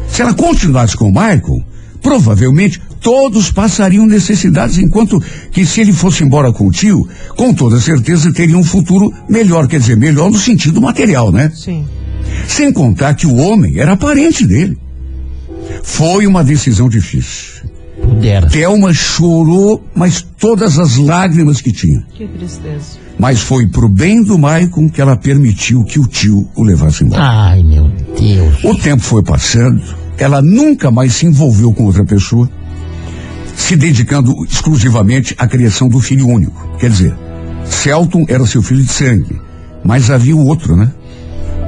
[0.09, 1.65] Se ela continuasse com o Michael,
[2.03, 7.81] provavelmente todos passariam necessidades, enquanto que se ele fosse embora com o tio, com toda
[7.81, 11.51] certeza teria um futuro melhor, quer dizer, melhor no sentido material, né?
[11.55, 11.85] Sim.
[12.47, 14.79] Sem contar que o homem era parente dele.
[15.83, 17.71] Foi uma decisão difícil.
[18.01, 18.49] Pudera.
[18.49, 22.05] Thelma chorou, mas todas as lágrimas que tinha.
[22.15, 22.99] Que tristeza.
[23.19, 27.23] Mas foi pro bem do Maicon que ela permitiu que o tio o levasse embora.
[27.23, 28.65] Ai, meu Deus.
[28.65, 29.83] O tempo foi passando,
[30.19, 32.51] ela nunca mais se envolveu com outra pessoa,
[33.55, 36.77] se dedicando exclusivamente à criação do filho único.
[36.79, 37.15] Quer dizer,
[37.65, 39.41] Celton era seu filho de sangue,
[39.85, 40.91] mas havia o outro, né?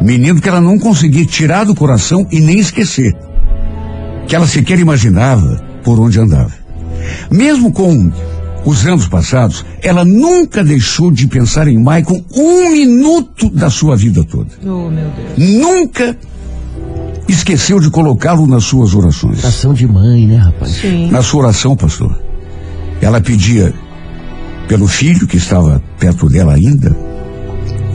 [0.00, 3.14] Menino que ela não conseguia tirar do coração e nem esquecer.
[4.26, 6.52] Que ela sequer imaginava por onde andava.
[7.30, 8.10] Mesmo com
[8.64, 14.24] os anos passados, ela nunca deixou de pensar em Michael um minuto da sua vida
[14.24, 15.36] toda Oh, meu Deus.
[15.60, 16.16] nunca
[17.28, 19.40] esqueceu de colocá-lo nas suas orações.
[19.42, 20.72] Oração de mãe, né, rapaz?
[20.72, 21.10] Sim.
[21.10, 22.18] Na sua oração, pastor.
[23.00, 23.74] Ela pedia
[24.68, 26.96] pelo filho que estava perto dela ainda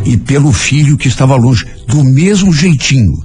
[0.06, 3.24] e pelo filho que estava longe, do mesmo jeitinho.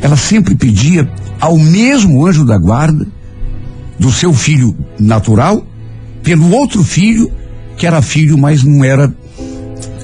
[0.00, 1.08] Ela sempre pedia
[1.40, 3.06] ao mesmo anjo da guarda
[3.98, 5.64] do seu filho natural
[6.22, 7.30] pelo outro filho
[7.76, 9.12] que era filho, mas não era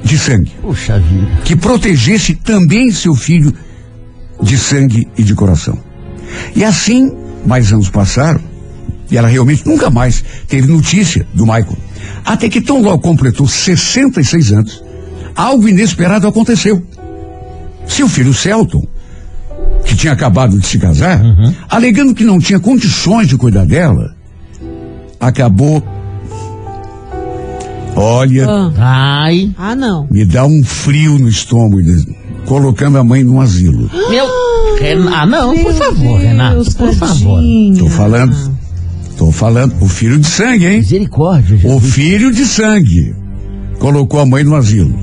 [0.03, 1.42] de sangue Puxa vida.
[1.44, 3.53] que protegesse também seu filho
[4.42, 5.79] de sangue e de coração.
[6.57, 7.12] E assim,
[7.46, 8.40] mais anos passaram,
[9.11, 11.76] e ela realmente nunca mais teve notícia do Michael.
[12.24, 14.85] Até que tão logo completou 66 anos,
[15.35, 16.83] algo inesperado aconteceu.
[17.87, 18.87] Seu filho Celton
[19.90, 21.20] que tinha acabado de se casar,
[21.68, 24.14] alegando que não tinha condições de cuidar dela,
[25.18, 25.83] acabou.
[27.96, 30.07] Olha, Ah, Ai, ah, não.
[30.09, 31.81] me dá um frio no estômago,
[32.46, 33.90] colocando a mãe num asilo.
[34.09, 34.26] meu.
[35.12, 37.42] Ah, não, por favor, Deus, Renato, por favor.
[37.79, 38.55] Tô falando,
[39.18, 40.79] tô falando, o filho de sangue, hein?
[40.79, 41.92] Misericórdia, O Jesus.
[41.94, 43.14] filho de sangue
[43.81, 44.94] colocou a mãe no asilo.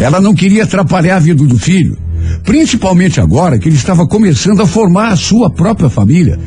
[0.00, 1.98] Ela não queria atrapalhar a vida do filho,
[2.42, 6.38] principalmente agora que ele estava começando a formar a sua própria família.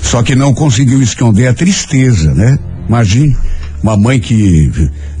[0.00, 2.58] Só que não conseguiu esconder a tristeza, né?
[2.88, 3.36] Imagine,
[3.82, 4.70] uma mãe que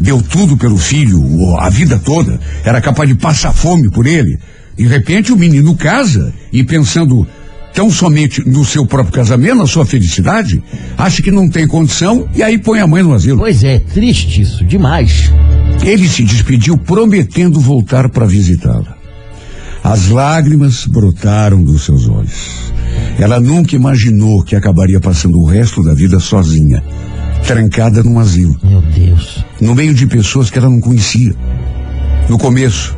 [0.00, 4.38] deu tudo pelo filho a vida toda, era capaz de passar fome por ele.
[4.76, 7.26] De repente o menino casa e pensando
[7.72, 10.62] tão somente no seu próprio casamento, na sua felicidade,
[10.96, 13.38] acha que não tem condição e aí põe a mãe no asilo.
[13.38, 15.30] Pois é, triste isso, demais.
[15.84, 18.95] Ele se despediu prometendo voltar para visitá-la.
[19.88, 22.72] As lágrimas brotaram dos seus olhos.
[23.18, 26.82] Ela nunca imaginou que acabaria passando o resto da vida sozinha,
[27.46, 29.44] trancada num asilo, Meu Deus.
[29.60, 31.32] no meio de pessoas que ela não conhecia.
[32.28, 32.96] No começo,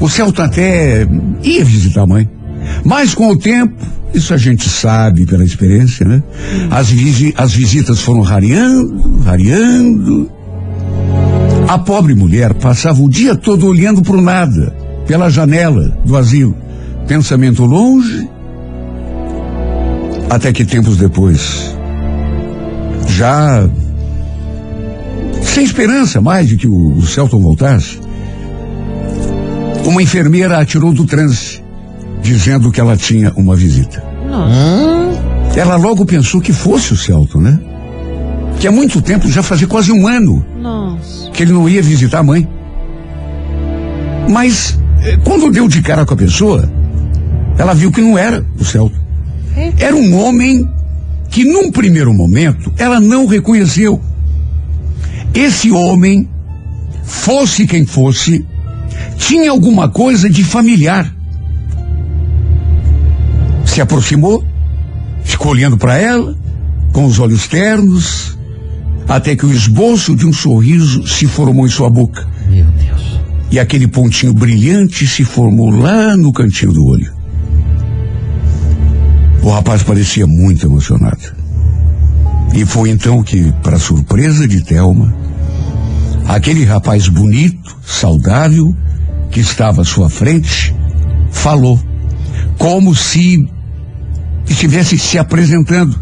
[0.00, 1.06] o Celton até
[1.44, 2.28] ia visitar a mãe.
[2.84, 3.76] Mas com o tempo,
[4.12, 6.20] isso a gente sabe pela experiência, né?
[6.72, 10.28] As, visi- as visitas foram rareando, rareando.
[11.68, 14.74] A pobre mulher passava o dia todo olhando para o nada,
[15.06, 16.56] pela janela do asilo.
[17.06, 18.28] Pensamento longe.
[20.28, 21.76] Até que tempos depois,
[23.06, 23.68] já
[25.42, 27.98] sem esperança mais de que o, o Celton voltasse,
[29.86, 31.62] uma enfermeira a tirou do transe,
[32.20, 34.02] dizendo que ela tinha uma visita.
[35.56, 37.58] Ela logo pensou que fosse o Celton, né?
[38.60, 41.30] Que há muito tempo, já fazia quase um ano, Nossa.
[41.30, 42.46] que ele não ia visitar a mãe.
[44.28, 44.78] Mas,
[45.24, 46.70] quando deu de cara com a pessoa,
[47.58, 48.96] ela viu que não era o Celton.
[49.78, 50.68] Era um homem
[51.30, 54.00] que, num primeiro momento, ela não reconheceu.
[55.34, 56.28] Esse homem,
[57.04, 58.44] fosse quem fosse,
[59.16, 61.14] tinha alguma coisa de familiar.
[63.64, 64.44] Se aproximou,
[65.22, 66.36] ficou olhando para ela,
[66.92, 68.36] com os olhos ternos,
[69.08, 72.26] até que o esboço de um sorriso se formou em sua boca.
[72.48, 72.85] Meu Deus.
[73.50, 77.14] E aquele pontinho brilhante se formou lá no cantinho do olho.
[79.42, 81.34] O rapaz parecia muito emocionado.
[82.54, 85.14] E foi então que, para surpresa de Thelma,
[86.26, 88.74] aquele rapaz bonito, saudável,
[89.30, 90.74] que estava à sua frente,
[91.30, 91.78] falou,
[92.58, 93.46] como se
[94.48, 96.00] estivesse se apresentando.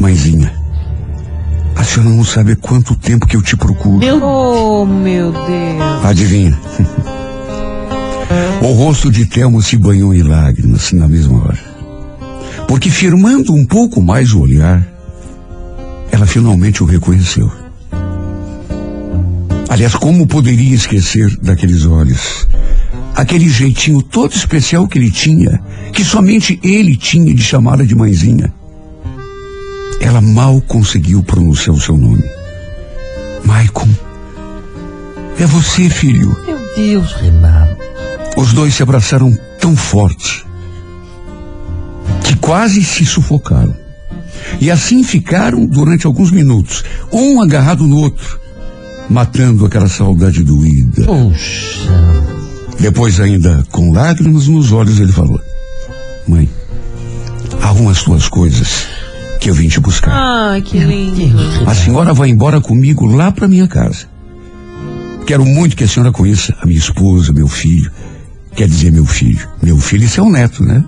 [0.00, 0.52] Mãezinha,
[1.74, 4.04] a senhora não sabe quanto tempo que eu te procuro.
[4.24, 6.04] Oh, meu Deus.
[6.04, 6.58] Adivinha?
[8.62, 11.72] o rosto de Thelma se banhou em lágrimas na mesma hora.
[12.68, 14.86] Porque firmando um pouco mais o olhar,
[16.10, 17.50] ela finalmente o reconheceu.
[19.68, 22.46] Aliás, como poderia esquecer daqueles olhos?
[23.14, 25.60] Aquele jeitinho todo especial que ele tinha,
[25.92, 28.52] que somente ele tinha de chamá-la de mãezinha.
[30.02, 32.24] Ela mal conseguiu pronunciar o seu nome.
[33.44, 33.88] Maicon.
[35.38, 36.36] É você, filho.
[36.44, 37.76] Meu Deus, Renato.
[38.36, 40.44] Os dois se abraçaram tão forte
[42.24, 43.76] que quase se sufocaram.
[44.60, 48.40] E assim ficaram durante alguns minutos, um agarrado no outro,
[49.08, 51.04] matando aquela saudade doída.
[51.04, 51.88] Poxa.
[52.80, 55.40] Depois, ainda com lágrimas nos olhos, ele falou:
[56.26, 56.48] Mãe,
[57.60, 59.01] arruma as tuas coisas
[59.42, 60.12] que eu vim te buscar.
[60.12, 61.16] Ai, que Meu lindo.
[61.16, 61.66] Deus.
[61.68, 64.06] A senhora vai embora comigo lá para minha casa.
[65.26, 67.90] Quero muito que a senhora conheça a minha esposa, meu filho.
[68.54, 69.48] Quer dizer, meu filho.
[69.60, 70.84] Meu filho, é um neto, né?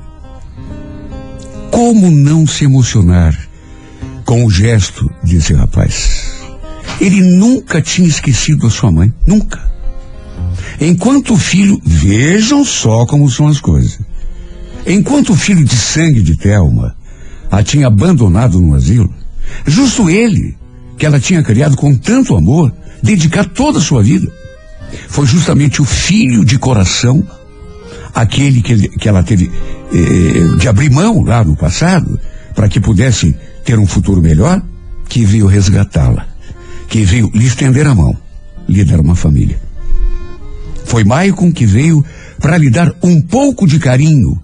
[1.73, 3.37] Como não se emocionar
[4.25, 6.33] com o gesto desse rapaz?
[7.01, 9.13] Ele nunca tinha esquecido a sua mãe.
[9.27, 9.61] Nunca.
[10.81, 13.99] Enquanto o filho, vejam só como são as coisas.
[14.87, 16.95] Enquanto o filho de sangue de Thelma
[17.59, 19.09] a tinha abandonado no asilo,
[19.65, 20.57] justo ele,
[20.99, 24.31] que ela tinha criado com tanto amor, dedicar toda a sua vida,
[25.09, 27.25] foi justamente o filho de coração,
[28.13, 29.53] aquele que, que ela teve
[29.93, 32.19] eh, de abrir mão lá no passado,
[32.57, 34.61] para que pudesse ter um futuro melhor,
[35.09, 36.27] que veio resgatá-la,
[36.89, 38.17] que veio lhe estender a mão,
[38.69, 39.61] lhe dar uma família.
[40.85, 42.05] Foi Maicon que veio
[42.41, 44.41] para lhe dar um pouco de carinho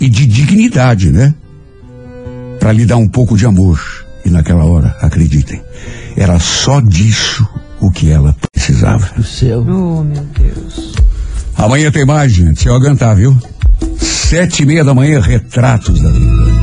[0.00, 1.34] e de dignidade, né?
[2.64, 3.78] Para lhe dar um pouco de amor.
[4.24, 5.60] E naquela hora, acreditem,
[6.16, 7.46] era só disso
[7.78, 9.06] o que ela precisava.
[9.14, 9.60] Do céu.
[9.68, 10.94] Oh, meu Deus.
[11.58, 12.62] Amanhã tem mais, gente.
[12.62, 13.36] Se eu aguentar, viu?
[13.98, 16.53] Sete e meia da manhã, retratos da vida.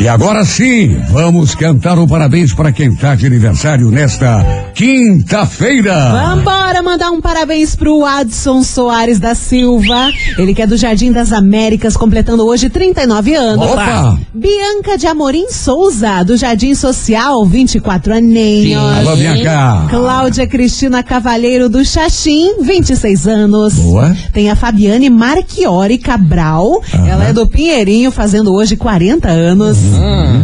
[0.00, 6.12] E agora sim, vamos cantar o parabéns para quem tá de aniversário nesta quinta-feira.
[6.12, 10.08] Vambora mandar um parabéns pro Adson Soares da Silva.
[10.38, 13.72] Ele que é do Jardim das Américas, completando hoje 39 anos.
[13.72, 14.16] Opa!
[14.32, 18.80] Bianca de Amorim Souza, do Jardim Social, 24 aninhos.
[18.98, 19.88] Alô, Bianca.
[19.90, 23.74] Cláudia Cristina Cavalheiro do Xaxim, 26 anos.
[23.74, 24.16] Boa.
[24.32, 26.80] Tem a Fabiane Marchiori Cabral.
[27.04, 29.87] Ela é do Pinheirinho, fazendo hoje 40 anos.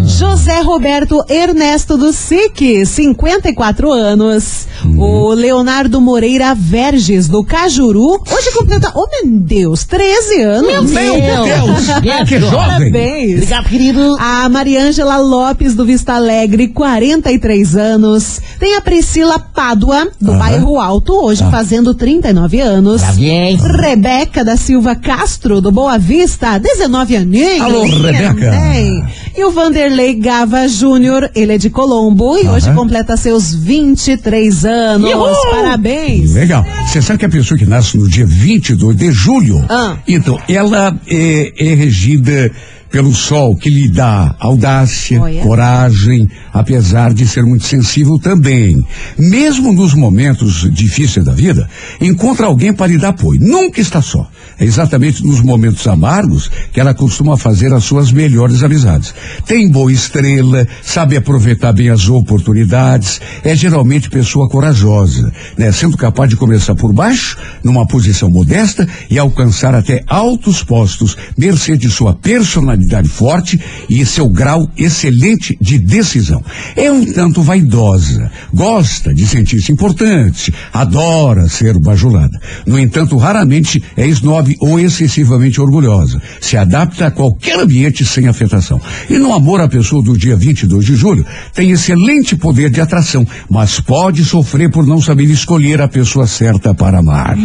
[0.07, 4.67] José Roberto Ernesto do SIC, 54 anos.
[4.97, 10.91] O Leonardo Moreira Verges, do Cajuru, hoje completa, oh meu Deus, 13 anos.
[10.91, 12.55] Meu Deus, que jovem.
[12.55, 13.35] Parabéns.
[13.35, 14.17] Obrigado, querido.
[14.21, 18.41] A Mariângela Lopes do Vista Alegre, 43 anos.
[18.59, 20.39] Tem a Priscila Pádua, do Aham.
[20.39, 23.01] Bairro Alto, hoje fazendo 39 anos.
[23.01, 23.61] Parabéns.
[23.63, 27.61] Rebeca da Silva Castro, do Boa Vista, 19 aninhos.
[27.63, 28.35] Alô, Rebeca.
[28.35, 29.05] Também.
[29.37, 35.11] E o Vanderlei Gava Júnior, ele é de Colombo e hoje completa seus 23 anos.
[35.51, 36.35] Parabéns.
[36.35, 36.65] Legal.
[36.87, 39.97] Você sabe que a pessoa que nasce no dia 22 de julho, Ah.
[40.07, 42.51] então, ela é, é regida
[42.95, 45.43] pelo sol, que lhe dá audácia, Olha.
[45.43, 48.87] coragem, apesar de ser muito sensível também.
[49.19, 51.69] Mesmo nos momentos difíceis da vida,
[52.01, 53.41] encontra alguém para lhe dar apoio.
[53.41, 54.31] Nunca está só.
[54.61, 59.13] É exatamente nos momentos amargos que ela costuma fazer as suas melhores amizades.
[59.45, 65.73] Tem boa estrela, sabe aproveitar bem as oportunidades, é geralmente pessoa corajosa, né?
[65.73, 71.77] Sendo capaz de começar por baixo, numa posição modesta e alcançar até altos postos, mercê
[71.77, 76.43] de sua personalidade forte e seu grau excelente de decisão.
[76.77, 82.41] É um tanto vaidosa, gosta de sentir-se importante, adora ser bajulada.
[82.67, 86.21] No entanto, raramente é snob ou excessivamente orgulhosa.
[86.41, 88.81] Se adapta a qualquer ambiente sem afetação.
[89.09, 93.27] E no amor, a pessoa do dia 22 de julho tem excelente poder de atração,
[93.49, 97.37] mas pode sofrer por não saber escolher a pessoa certa para amar.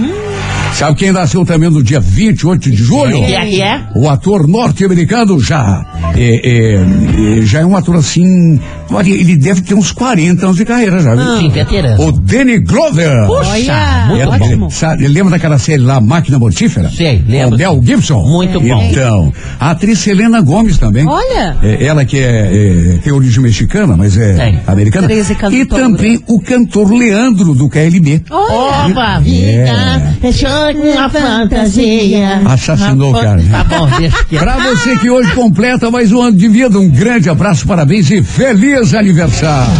[0.74, 3.18] Sabe quem nasceu também no dia 28 de julho?
[3.18, 3.88] É é?
[3.96, 8.58] O ator norte-americano já é, é, é, já é um ator assim.
[8.90, 11.38] olha, Ele deve ter uns 40 anos de carreira já.
[11.38, 12.08] Sim, veterano.
[12.08, 13.30] O Danny Glover.
[13.30, 14.32] Olha, muito É, bom.
[14.46, 14.72] ótimo.
[14.72, 16.90] sabe, lembra daquela série lá, Máquina Mortífera?
[16.90, 17.56] Sei, lembro.
[17.56, 18.22] O Mel Gibson.
[18.26, 18.82] Muito bom.
[18.90, 21.06] Então, a atriz Selena Gomes também.
[21.08, 21.58] Olha.
[21.62, 24.60] É, ela que é, é, tem origem mexicana, mas é Tem.
[24.66, 25.08] americana.
[25.52, 28.22] E também o cantor Leandro do KLB.
[28.30, 28.88] Olha.
[28.92, 30.50] Opa, vida, fechou
[30.94, 32.42] uma fantasia.
[32.46, 33.42] Assassinou o cara.
[33.50, 36.90] Tá bom, deixa que Pra você que hoje completa mais um ano de vida, um
[36.90, 39.72] grande abraço, parabéns e feliz aniversário.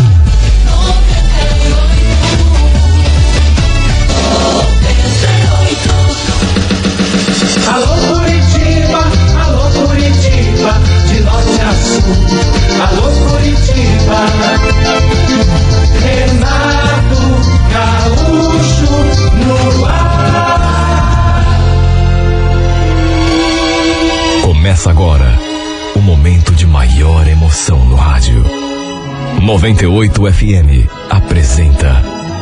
[29.42, 31.90] 98 FM apresenta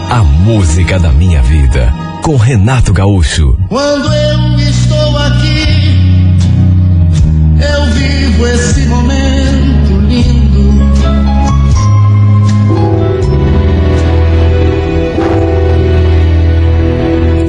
[0.10, 1.94] A Música da Minha Vida
[2.24, 3.58] com Renato Gaúcho.
[3.70, 5.96] Quando eu estou aqui,
[7.62, 10.58] eu vivo esse momento lindo.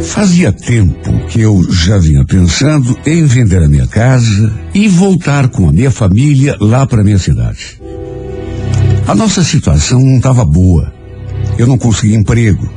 [0.03, 5.69] Fazia tempo que eu já vinha pensando em vender a minha casa e voltar com
[5.69, 7.88] a minha família lá para minha cidade.
[9.09, 10.93] A nossa situação não estava boa.
[11.57, 12.69] Eu não conseguia emprego.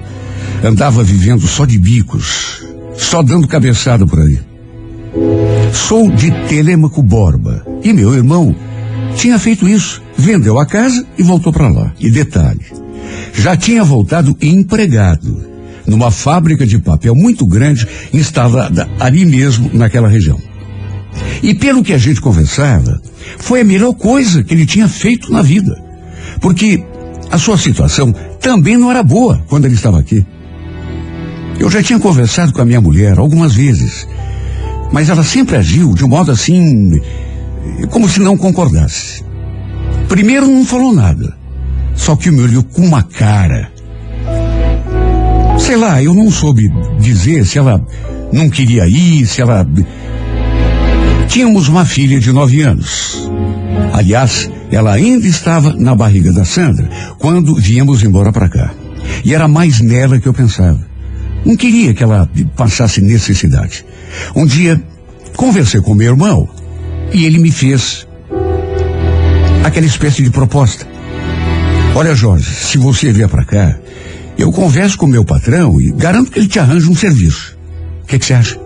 [0.63, 2.65] Andava vivendo só de bicos,
[2.95, 4.39] só dando cabeçada por aí.
[5.73, 8.55] Sou de Telêmaco Borba e meu irmão
[9.17, 10.01] tinha feito isso.
[10.17, 11.93] Vendeu a casa e voltou para lá.
[11.99, 12.65] E detalhe,
[13.33, 15.45] já tinha voltado empregado
[15.85, 20.39] numa fábrica de papel muito grande instalada ali mesmo naquela região.
[21.43, 23.01] E pelo que a gente conversava,
[23.37, 25.90] foi a melhor coisa que ele tinha feito na vida.
[26.39, 26.83] Porque
[27.29, 30.25] a sua situação também não era boa quando ele estava aqui.
[31.59, 34.07] Eu já tinha conversado com a minha mulher algumas vezes,
[34.91, 36.99] mas ela sempre agiu de um modo assim,
[37.89, 39.23] como se não concordasse.
[40.07, 41.37] Primeiro não falou nada,
[41.95, 43.71] só que me olhou com uma cara.
[45.59, 46.69] Sei lá, eu não soube
[46.99, 47.79] dizer se ela
[48.33, 49.65] não queria ir, se ela.
[51.31, 53.29] Tínhamos uma filha de nove anos.
[53.93, 58.73] Aliás, ela ainda estava na barriga da Sandra quando viemos embora para cá.
[59.23, 60.85] E era mais nela que eu pensava.
[61.45, 63.85] Não queria que ela passasse necessidade.
[64.35, 64.83] Um dia,
[65.37, 66.49] conversei com meu irmão
[67.13, 68.05] e ele me fez
[69.63, 70.85] aquela espécie de proposta.
[71.95, 73.79] Olha, Jorge, se você vier para cá,
[74.37, 77.57] eu converso com meu patrão e garanto que ele te arranja um serviço.
[78.03, 78.60] O que que você acha?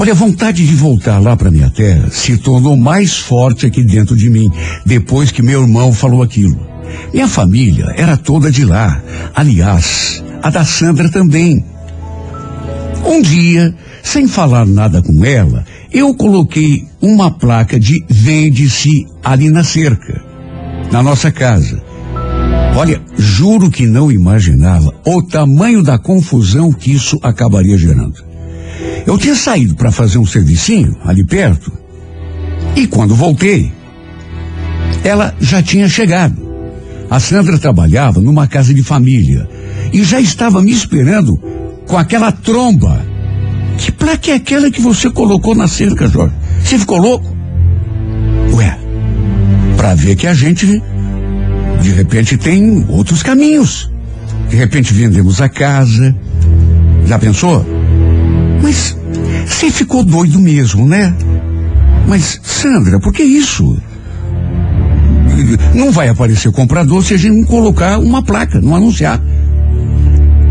[0.00, 4.16] Olha, a vontade de voltar lá para minha terra se tornou mais forte aqui dentro
[4.16, 4.50] de mim
[4.86, 6.58] depois que meu irmão falou aquilo.
[7.12, 8.98] Minha família era toda de lá.
[9.34, 11.62] Aliás, a da Sandra também.
[13.04, 19.62] Um dia, sem falar nada com ela, eu coloquei uma placa de vende-se ali na
[19.62, 20.18] cerca,
[20.90, 21.78] na nossa casa.
[22.74, 28.29] Olha, juro que não imaginava o tamanho da confusão que isso acabaria gerando.
[29.06, 31.72] Eu tinha saído para fazer um servicinho ali perto
[32.76, 33.72] e quando voltei,
[35.04, 36.50] ela já tinha chegado.
[37.10, 39.48] A Sandra trabalhava numa casa de família
[39.92, 41.36] e já estava me esperando
[41.86, 43.04] com aquela tromba.
[43.76, 46.34] Que placa é aquela que você colocou na cerca, Jorge?
[46.62, 47.36] Você ficou louco?
[48.52, 48.78] Ué,
[49.76, 50.66] pra ver que a gente,
[51.82, 53.90] de repente, tem outros caminhos.
[54.48, 56.14] De repente vendemos a casa.
[57.06, 57.64] Já pensou?
[58.70, 58.96] Mas
[59.48, 61.12] você ficou doido mesmo, né?
[62.06, 63.76] Mas, Sandra, por que isso?
[65.74, 69.20] Não vai aparecer comprador se a gente não colocar uma placa, não anunciar.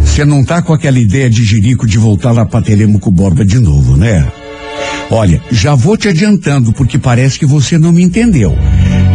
[0.01, 3.57] Você não tá com aquela ideia de jirico de voltar lá pra Telemaco Borba de
[3.57, 4.29] novo, né?
[5.09, 8.53] Olha, já vou te adiantando, porque parece que você não me entendeu.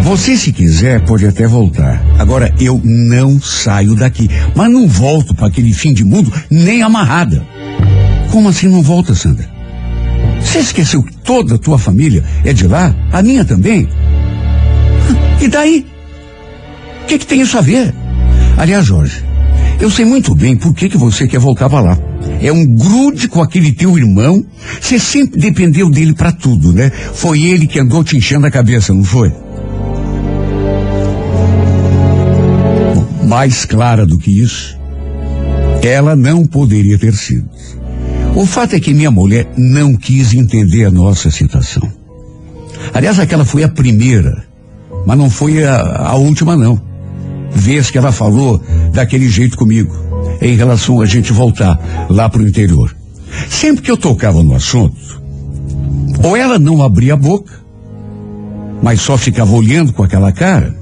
[0.03, 2.03] Você, se quiser, pode até voltar.
[2.19, 4.31] Agora, eu não saio daqui.
[4.55, 7.47] Mas não volto para aquele fim de mundo nem amarrada.
[8.35, 9.49] Como assim não volta, Sandra?
[10.41, 12.93] Você esqueceu que toda a tua família é de lá?
[13.13, 13.89] A minha também?
[15.41, 15.87] E daí?
[17.05, 17.95] O que, que tem isso a ver?
[18.59, 19.23] Aliás, Jorge,
[19.81, 21.99] eu sei muito bem por que, que você quer voltar para lá.
[22.43, 24.45] É um grude com aquele teu irmão.
[24.81, 26.91] Você sempre dependeu dele para tudo, né?
[26.91, 29.29] Foi ele que andou te enchendo a cabeça, não foi?
[32.93, 34.77] Bom, mais clara do que isso,
[35.81, 37.49] ela não poderia ter sido.
[38.35, 41.89] O fato é que minha mulher não quis entender a nossa situação.
[42.93, 44.45] Aliás, aquela foi a primeira,
[45.07, 46.81] mas não foi a, a última, não.
[47.53, 48.61] Vez que ela falou
[48.93, 49.95] daquele jeito comigo,
[50.43, 51.79] em relação a gente voltar
[52.11, 52.95] lá pro interior.
[53.49, 55.23] Sempre que eu tocava no assunto,
[56.23, 57.53] ou ela não abria a boca,
[58.83, 60.75] mas só ficava olhando com aquela cara.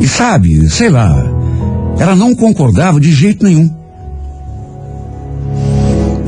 [0.00, 1.14] E sabe, sei lá,
[1.96, 3.79] ela não concordava de jeito nenhum.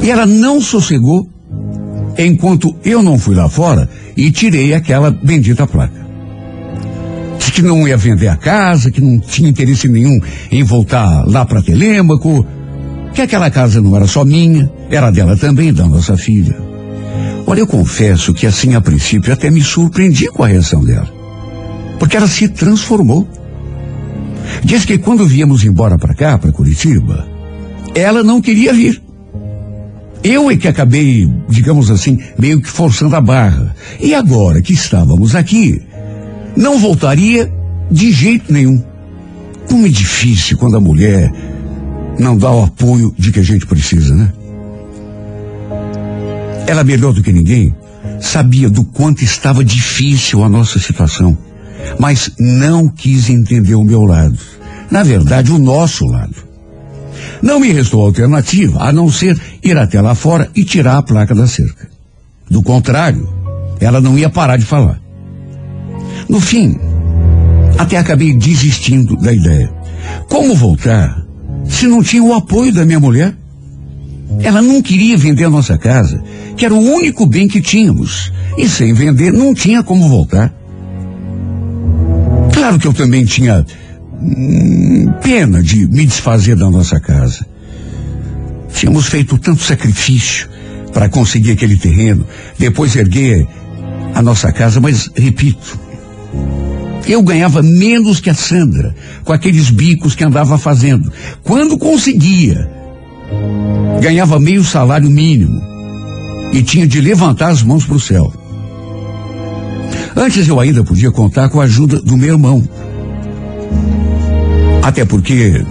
[0.03, 1.29] E ela não sossegou
[2.19, 6.03] enquanto eu não fui lá fora e tirei aquela bendita placa.
[7.39, 10.19] Disse que não ia vender a casa, que não tinha interesse nenhum
[10.51, 12.47] em voltar lá para Telêmaco,
[13.15, 16.57] que aquela casa não era só minha, era dela também, da nossa filha.
[17.47, 21.09] Olha, eu confesso que assim a princípio até me surpreendi com a reação dela.
[21.99, 23.29] Porque ela se transformou.
[24.65, 27.27] Diz que quando viemos embora para cá, para Curitiba,
[27.95, 29.03] ela não queria vir.
[30.25, 33.75] Eu é que acabei, digamos assim, meio que forçando a barra.
[34.01, 35.83] E agora que estávamos aqui,
[36.57, 37.53] não voltaria
[37.91, 38.83] de jeito nenhum.
[39.68, 41.33] Como é difícil quando a mulher
[42.18, 44.33] não dá o apoio de que a gente precisa, né?
[46.66, 47.75] Ela, melhor do que ninguém,
[48.20, 51.37] sabia do quanto estava difícil a nossa situação,
[51.99, 54.39] mas não quis entender o meu lado.
[54.91, 56.52] Na verdade, o nosso lado.
[57.43, 61.35] Não me restou alternativa a não ser ir até lá fora e tirar a placa
[61.35, 61.89] da cerca.
[62.49, 63.29] Do contrário,
[63.81, 65.01] ela não ia parar de falar.
[66.29, 66.79] No fim,
[67.79, 69.73] até acabei desistindo da ideia.
[70.29, 71.25] Como voltar
[71.68, 73.35] se não tinha o apoio da minha mulher?
[74.41, 76.23] Ela não queria vender a nossa casa,
[76.57, 78.33] que era o único bem que tínhamos.
[78.57, 80.53] E sem vender, não tinha como voltar.
[82.53, 83.64] Claro que eu também tinha
[85.23, 87.47] pena de me desfazer da nossa casa.
[88.73, 90.49] Tínhamos feito tanto sacrifício
[90.93, 92.27] para conseguir aquele terreno,
[92.59, 93.47] depois erguer
[94.14, 95.79] a nossa casa, mas repito,
[97.07, 98.95] eu ganhava menos que a Sandra,
[99.25, 101.12] com aqueles bicos que andava fazendo.
[101.43, 102.68] Quando conseguia,
[104.01, 105.61] ganhava meio salário mínimo
[106.53, 108.33] e tinha de levantar as mãos para o céu.
[110.14, 112.62] Antes eu ainda podia contar com a ajuda do meu irmão.
[114.83, 115.64] Até porque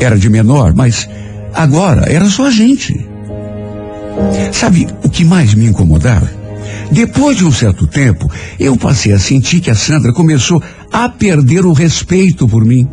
[0.00, 1.08] era de menor, mas
[1.52, 3.06] agora era só a gente.
[4.52, 6.30] Sabe o que mais me incomodava?
[6.90, 10.62] Depois de um certo tempo, eu passei a sentir que a Sandra começou
[10.92, 12.88] a perder o respeito por mim.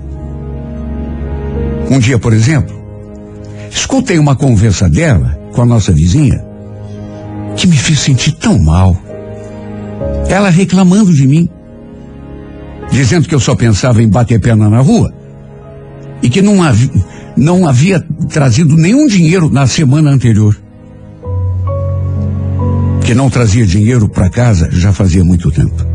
[1.89, 2.73] Um dia, por exemplo,
[3.69, 6.43] escutei uma conversa dela com a nossa vizinha
[7.55, 8.97] que me fez sentir tão mal.
[10.29, 11.49] Ela reclamando de mim,
[12.91, 15.13] dizendo que eu só pensava em bater perna na rua
[16.21, 16.91] e que não havia,
[17.35, 20.55] não havia trazido nenhum dinheiro na semana anterior.
[23.03, 25.85] Que não trazia dinheiro para casa já fazia muito tempo.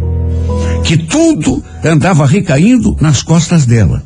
[0.82, 4.02] Que tudo andava recaindo nas costas dela.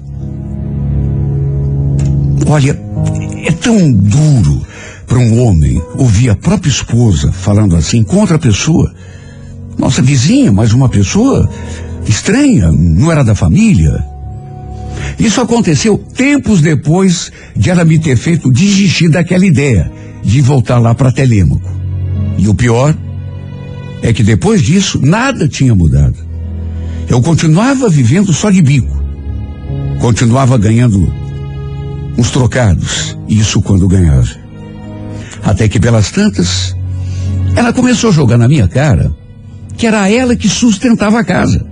[2.47, 2.79] Olha,
[3.45, 4.63] é tão duro
[5.07, 8.93] para um homem ouvir a própria esposa falando assim com outra pessoa.
[9.79, 11.49] Nossa vizinha, mas uma pessoa
[12.07, 14.05] estranha, não era da família.
[15.19, 19.91] Isso aconteceu tempos depois de ela me ter feito desistir daquela ideia
[20.23, 21.71] de voltar lá para Telêmaco.
[22.39, 22.97] E o pior
[24.03, 26.17] é que depois disso nada tinha mudado.
[27.09, 29.01] Eu continuava vivendo só de bico.
[30.01, 31.13] Continuava ganhando
[32.17, 34.29] uns trocados, isso quando ganhava.
[35.43, 36.75] Até que pelas tantas,
[37.55, 39.15] ela começou a jogar na minha cara
[39.77, 41.67] que era ela que sustentava a casa.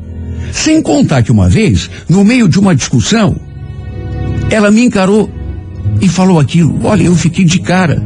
[0.53, 3.36] Sem contar que uma vez, no meio de uma discussão,
[4.51, 5.30] ela me encarou
[6.01, 6.78] e falou aquilo.
[6.84, 8.03] Olha, eu fiquei de cara.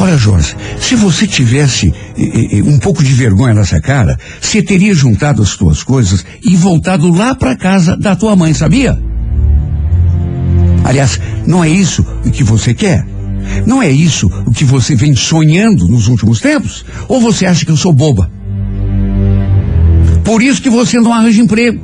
[0.00, 4.94] Olha, Jorge, se você tivesse eh, eh, um pouco de vergonha nessa cara, você teria
[4.94, 8.98] juntado as tuas coisas e voltado lá para casa da tua mãe, sabia?
[10.84, 13.06] Aliás, não é isso o que você quer?
[13.66, 16.84] Não é isso o que você vem sonhando nos últimos tempos?
[17.08, 18.30] Ou você acha que eu sou boba?
[20.24, 21.80] Por isso que você não arranja emprego.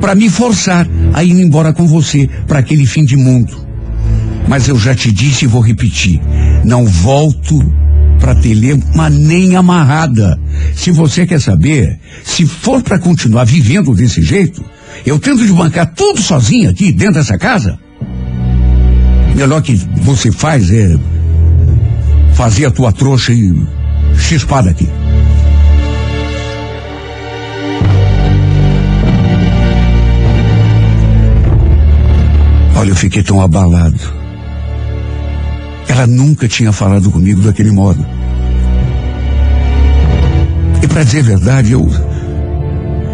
[0.00, 3.66] Para me forçar a ir embora com você para aquele fim de mundo.
[4.48, 6.20] Mas eu já te disse e vou repetir.
[6.64, 7.58] Não volto
[8.20, 10.38] para Telema nem amarrada.
[10.74, 14.64] Se você quer saber, se for para continuar vivendo desse jeito,
[15.04, 17.78] eu tento de bancar tudo sozinho aqui dentro dessa casa.
[19.34, 20.96] Melhor que você faz é
[22.34, 23.54] fazer a tua trouxa e
[24.18, 24.88] chispada aqui.
[32.86, 33.98] Olha, eu fiquei tão abalado.
[35.88, 38.06] Ela nunca tinha falado comigo daquele modo.
[40.80, 41.84] E para dizer a verdade, eu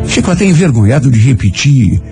[0.05, 2.03] fico até envergonhado de repetir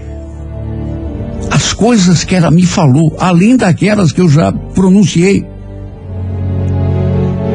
[1.51, 5.45] as coisas que ela me falou, além daquelas que eu já pronunciei.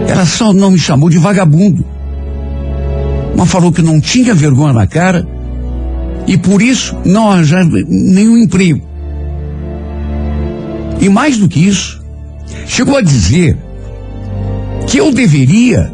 [0.07, 1.83] Ela só não me chamou de vagabundo.
[3.35, 5.27] Mas falou que não tinha vergonha na cara
[6.27, 8.84] e por isso não arranjava nenhum emprego.
[10.99, 12.01] E mais do que isso,
[12.65, 13.57] chegou a dizer
[14.87, 15.91] que eu deveria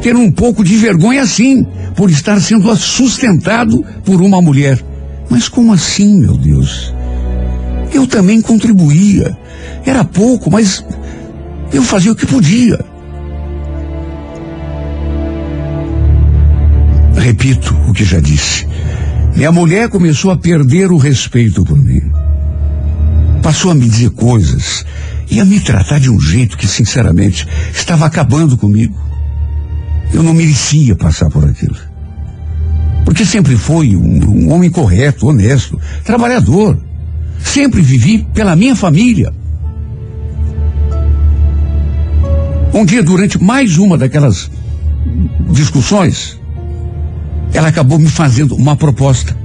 [0.00, 4.82] ter um pouco de vergonha sim, por estar sendo sustentado por uma mulher.
[5.28, 6.92] Mas como assim, meu Deus?
[7.92, 9.36] Eu também contribuía.
[9.84, 10.84] Era pouco, mas
[11.72, 12.82] eu fazia o que podia.
[17.16, 18.66] Repito o que já disse.
[19.36, 22.00] Minha mulher começou a perder o respeito por mim.
[23.50, 24.86] Passou a me dizer coisas
[25.28, 28.96] e a me tratar de um jeito que, sinceramente, estava acabando comigo.
[30.14, 31.74] Eu não merecia passar por aquilo.
[33.04, 36.80] Porque sempre fui um, um homem correto, honesto, trabalhador.
[37.42, 39.34] Sempre vivi pela minha família.
[42.72, 44.48] Um dia, durante mais uma daquelas
[45.50, 46.40] discussões,
[47.52, 49.36] ela acabou me fazendo uma proposta.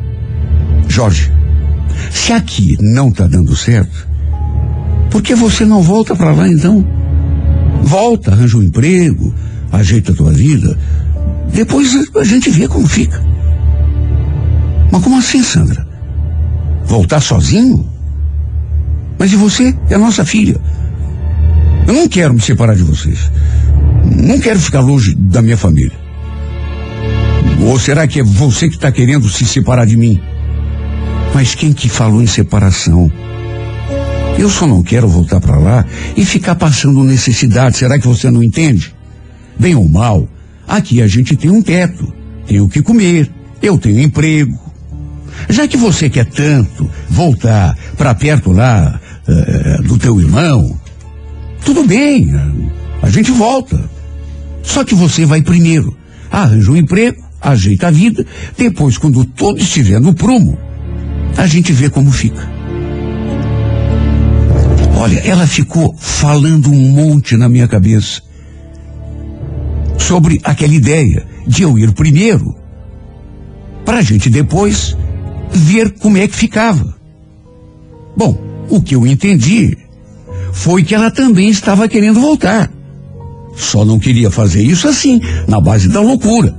[0.87, 1.31] Jorge,
[2.11, 4.07] se aqui não está dando certo,
[5.09, 6.85] por que você não volta para lá então?
[7.81, 9.33] Volta, arranja um emprego,
[9.71, 10.77] ajeita a tua vida.
[11.53, 13.23] Depois a gente vê como fica.
[14.91, 15.87] Mas como assim, Sandra?
[16.85, 17.87] Voltar sozinho?
[19.17, 19.75] Mas e você?
[19.89, 20.59] É a nossa filha.
[21.87, 23.31] Eu não quero me separar de vocês.
[24.15, 25.93] Não quero ficar longe da minha família.
[27.61, 30.21] Ou será que é você que está querendo se separar de mim?
[31.35, 33.11] Mas quem que falou em separação?
[34.39, 37.75] Eu só não quero voltar para lá e ficar passando necessidade.
[37.75, 38.95] Será que você não entende?
[39.59, 40.29] Bem ou mal,
[40.65, 42.07] aqui a gente tem um teto,
[42.47, 43.29] tem o que comer,
[43.61, 44.57] eu tenho emprego.
[45.49, 50.79] Já que você quer tanto voltar para perto lá eh, do teu irmão,
[51.65, 52.33] tudo bem,
[53.01, 53.77] a gente volta.
[54.63, 55.97] Só que você vai primeiro,
[56.31, 58.25] arranja um emprego, ajeita a vida,
[58.57, 60.57] depois, quando tudo estiver no prumo,
[61.37, 62.49] a gente vê como fica.
[64.97, 68.21] Olha, ela ficou falando um monte na minha cabeça
[69.97, 72.55] sobre aquela ideia de eu ir primeiro,
[73.83, 74.95] para a gente depois
[75.51, 76.95] ver como é que ficava.
[78.15, 78.37] Bom,
[78.69, 79.77] O que eu entendi
[80.51, 82.71] foi que ela também estava querendo voltar.
[83.55, 86.53] Só não queria fazer isso assim, na base da loucura.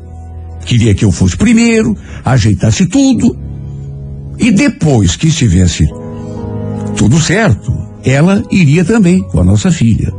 [0.64, 3.36] Queria que eu fosse primeiro, ajeitasse tudo.
[4.38, 5.88] E depois que estivesse
[6.96, 7.72] tudo certo,
[8.04, 10.12] ela iria também com a nossa filha.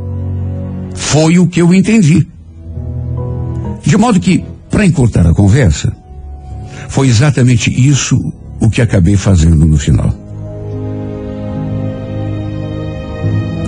[0.94, 2.26] Foi o que eu entendi.
[3.82, 5.96] De modo que, para encurtar a conversa,
[6.88, 8.16] foi exatamente isso
[8.60, 10.12] o que acabei fazendo no final.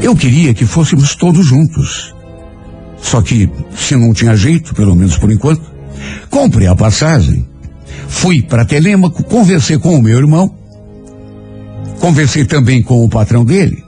[0.02, 2.14] Eu queria que fôssemos todos juntos.
[3.00, 5.62] Só que, se não tinha jeito, pelo menos por enquanto,
[6.28, 7.46] comprei a passagem,
[8.10, 10.52] fui para Telêmaco, conversei com o meu irmão,
[12.00, 13.82] conversei também com o patrão dele,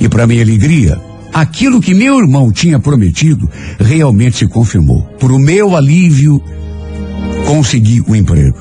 [0.00, 0.98] e para minha alegria,
[1.34, 5.02] aquilo que meu irmão tinha prometido realmente se confirmou.
[5.18, 6.42] Por o meu alívio,
[7.46, 8.58] consegui o emprego.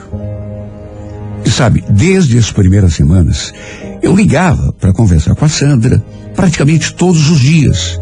[1.46, 3.54] E sabe, desde as primeiras semanas,
[4.02, 6.04] eu ligava para conversar com a Sandra
[6.36, 8.00] praticamente todos os dias.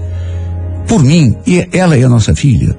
[0.88, 2.78] Por mim, e ela e a nossa filha.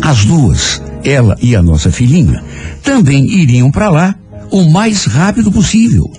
[0.00, 2.42] As duas, ela e a nossa filhinha,
[2.82, 4.14] também iriam para lá
[4.50, 6.10] o mais rápido possível.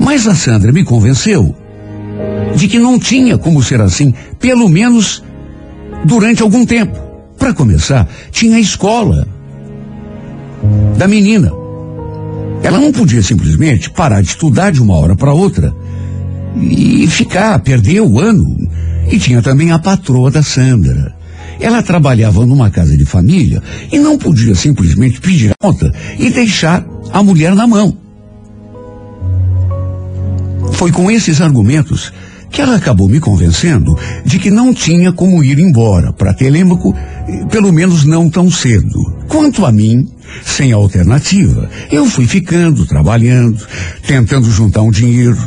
[0.00, 1.54] Mas a Sandra me convenceu
[2.56, 5.22] de que não tinha como ser assim, pelo menos
[6.04, 6.98] durante algum tempo.
[7.38, 9.26] Para começar, tinha a escola
[10.96, 11.52] da menina.
[12.62, 15.72] Ela não podia simplesmente parar de estudar de uma hora para outra
[16.56, 18.56] e ficar, perder o ano.
[19.10, 21.17] E tinha também a patroa da Sandra.
[21.60, 27.22] Ela trabalhava numa casa de família e não podia simplesmente pedir conta e deixar a
[27.22, 27.96] mulher na mão.
[30.72, 32.12] Foi com esses argumentos
[32.50, 36.94] que ela acabou me convencendo de que não tinha como ir embora para Telêmaco,
[37.50, 38.98] pelo menos não tão cedo.
[39.28, 40.08] Quanto a mim,
[40.44, 43.66] sem alternativa, eu fui ficando, trabalhando,
[44.06, 45.38] tentando juntar um dinheiro.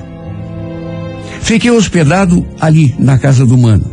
[1.42, 3.90] Fiquei hospedado ali na casa do mano,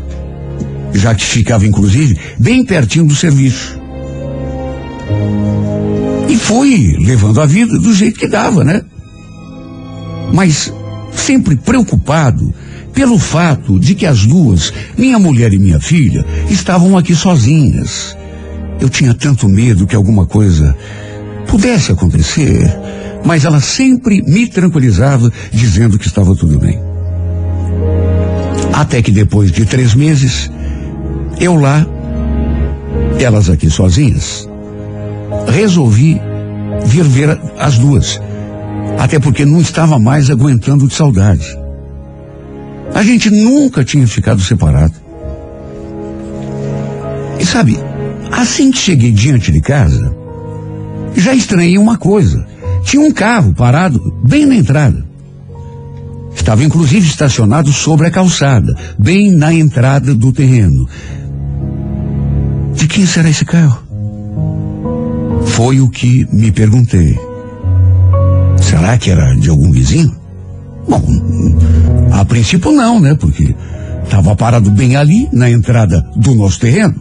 [0.93, 3.79] já que ficava inclusive bem pertinho do serviço.
[6.29, 8.83] E fui levando a vida do jeito que dava, né?
[10.33, 10.73] Mas
[11.13, 12.55] sempre preocupado
[12.93, 18.17] pelo fato de que as duas, minha mulher e minha filha, estavam aqui sozinhas.
[18.81, 20.77] Eu tinha tanto medo que alguma coisa
[21.47, 22.61] pudesse acontecer,
[23.25, 26.79] mas ela sempre me tranquilizava, dizendo que estava tudo bem.
[28.73, 30.51] Até que depois de três meses,
[31.41, 31.87] eu lá,
[33.21, 34.49] elas aqui sozinhas,
[35.49, 36.21] resolvi
[36.85, 38.21] vir ver as duas.
[38.99, 41.47] Até porque não estava mais aguentando de saudade.
[42.95, 44.95] A gente nunca tinha ficado separado.
[47.39, 47.79] E sabe,
[48.33, 50.15] assim que cheguei diante de casa,
[51.15, 52.45] já estranhei uma coisa.
[52.85, 55.07] Tinha um carro parado bem na entrada.
[56.35, 60.89] Estava inclusive estacionado sobre a calçada, bem na entrada do terreno.
[62.79, 63.83] De quem será esse carro?
[65.49, 67.19] Foi o que me perguntei.
[68.63, 70.15] Será que era de algum vizinho?
[70.89, 71.03] Bom,
[72.13, 73.17] a princípio não, né?
[73.17, 73.53] Porque
[74.05, 76.95] estava parado bem ali, na entrada do nosso terreno.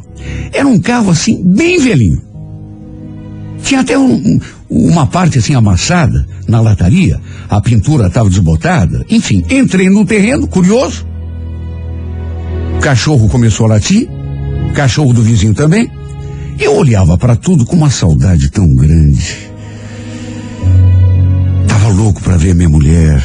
[0.51, 2.23] Era um carro assim, bem velhinho.
[3.61, 9.05] Tinha até um, um, uma parte assim amassada na lataria, a pintura estava desbotada.
[9.11, 11.05] Enfim, entrei no terreno, curioso.
[12.77, 14.09] O cachorro começou a latir,
[14.73, 15.91] cachorro do vizinho também.
[16.59, 19.49] Eu olhava para tudo com uma saudade tão grande.
[21.67, 23.23] Tava louco para ver minha mulher,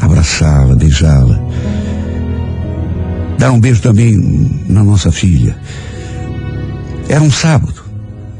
[0.00, 1.40] abraçá-la, beijá-la.
[3.38, 4.14] Dar um beijo também
[4.68, 5.56] na nossa filha.
[7.08, 7.84] Era um sábado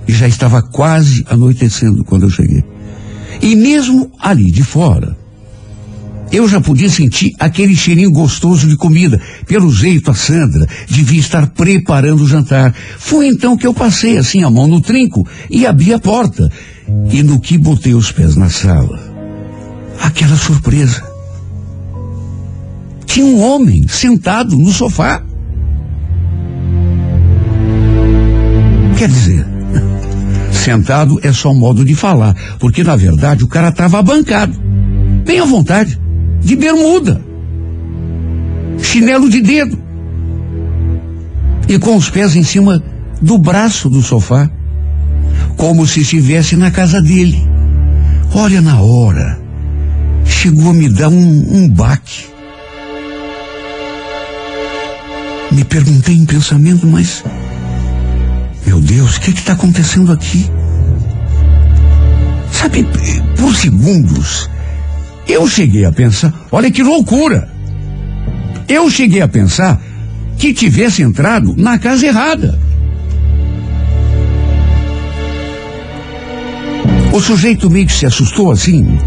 [0.09, 2.65] e já estava quase anoitecendo quando eu cheguei.
[3.43, 5.17] E mesmo ali de fora,
[6.33, 9.21] eu já podia sentir aquele cheirinho gostoso de comida.
[9.47, 12.75] Pelo jeito, a Sandra devia estar preparando o jantar.
[12.99, 16.51] Foi então que eu passei assim a mão no trinco e abri a porta.
[17.11, 19.01] E no que botei os pés na sala,
[20.01, 21.03] aquela surpresa.
[23.07, 25.23] Tinha um homem sentado no sofá.
[28.99, 29.47] Quer dizer,
[30.53, 34.59] sentado é só modo de falar, porque na verdade o cara estava bancado,
[35.25, 35.99] bem à vontade,
[36.47, 37.21] de bermuda,
[38.79, 39.77] chinelo de dedo
[41.69, 42.81] e com os pés em cima
[43.21, 44.49] do braço do sofá,
[45.57, 47.45] como se estivesse na casa dele.
[48.33, 49.41] Olha, na hora,
[50.25, 52.27] chegou a me dar um, um baque.
[55.51, 57.25] Me perguntei em pensamento, mas
[58.65, 60.49] meu Deus, o que está acontecendo aqui?
[62.53, 62.87] Sabe,
[63.37, 64.49] por segundos,
[65.29, 67.49] Eu cheguei a pensar, olha que loucura!
[68.69, 69.81] Eu cheguei a pensar
[70.39, 72.59] que tivesse entrado na casa errada.
[77.13, 78.99] O sujeito meio que se assustou assim,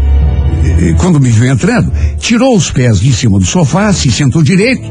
[0.98, 4.90] quando me viu entrando, tirou os pés de cima do sofá, se sentou direito.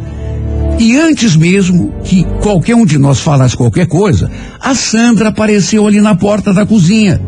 [0.80, 6.00] E antes mesmo que qualquer um de nós falasse qualquer coisa, a Sandra apareceu ali
[6.00, 7.20] na porta da cozinha.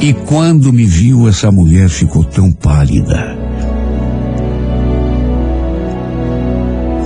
[0.00, 3.36] E quando me viu, essa mulher ficou tão pálida.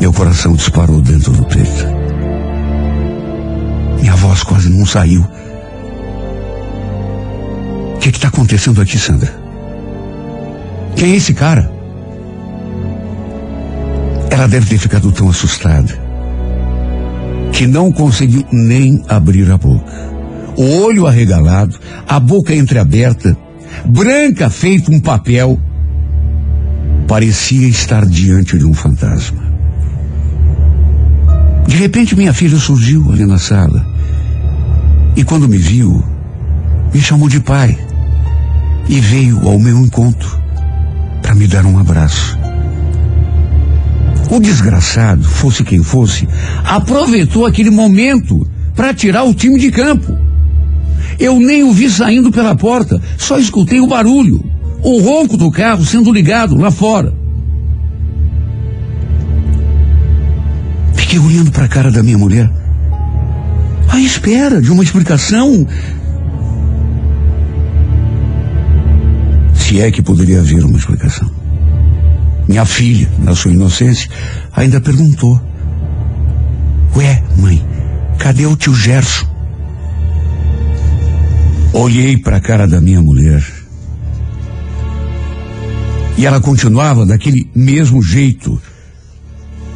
[0.00, 1.86] Meu coração disparou dentro do peito.
[4.00, 5.24] Minha voz quase não saiu.
[7.94, 9.32] O que está acontecendo aqui, Sandra?
[10.96, 11.70] Quem é esse cara?
[14.30, 15.98] Ela deve ter ficado tão assustada
[17.52, 20.09] que não conseguiu nem abrir a boca.
[20.60, 21.74] O olho arregalado,
[22.06, 23.34] a boca entreaberta,
[23.86, 25.58] branca feito um papel,
[27.08, 29.42] parecia estar diante de um fantasma.
[31.66, 33.86] De repente, minha filha surgiu ali na sala
[35.16, 36.04] e, quando me viu,
[36.92, 37.78] me chamou de pai
[38.86, 40.38] e veio ao meu encontro
[41.22, 42.38] para me dar um abraço.
[44.30, 46.28] O desgraçado, fosse quem fosse,
[46.66, 48.46] aproveitou aquele momento
[48.76, 50.28] para tirar o time de campo.
[51.20, 54.42] Eu nem o vi saindo pela porta, só escutei o barulho,
[54.82, 57.12] o ronco do carro sendo ligado lá fora.
[60.94, 62.50] Fiquei olhando para a cara da minha mulher,
[63.90, 65.66] à espera de uma explicação.
[69.52, 71.30] Se é que poderia haver uma explicação.
[72.48, 74.10] Minha filha, na sua inocência,
[74.52, 75.38] ainda perguntou:
[76.96, 77.62] Ué, mãe,
[78.18, 79.39] cadê o tio Gerson?
[81.72, 83.44] Olhei para a cara da minha mulher.
[86.18, 88.60] E ela continuava daquele mesmo jeito,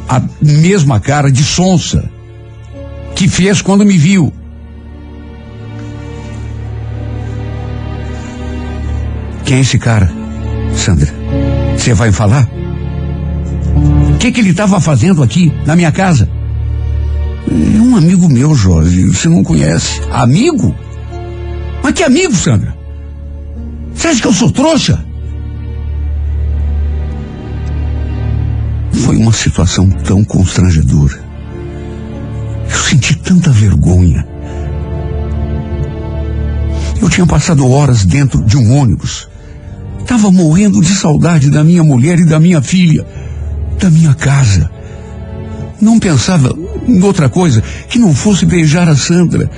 [0.07, 2.09] a mesma cara de sonsa
[3.15, 4.31] que fez quando me viu.
[9.45, 10.11] Quem é esse cara,
[10.75, 11.11] Sandra?
[11.77, 12.49] Você vai falar?
[14.13, 16.27] O que, que ele estava fazendo aqui, na minha casa?
[17.47, 19.03] É um amigo meu, Jorge.
[19.05, 20.01] Você não conhece.
[20.11, 20.75] Amigo?
[21.85, 22.75] Mas que amigo, Sandra?
[23.93, 25.05] Você acha que eu sou trouxa?
[28.91, 31.23] Foi uma situação tão constrangedora.
[32.67, 34.27] Eu senti tanta vergonha.
[36.99, 39.29] Eu tinha passado horas dentro de um ônibus.
[39.99, 43.05] Estava morrendo de saudade da minha mulher e da minha filha,
[43.79, 44.71] da minha casa.
[45.79, 46.51] Não pensava
[46.87, 49.51] em outra coisa que não fosse beijar a Sandra,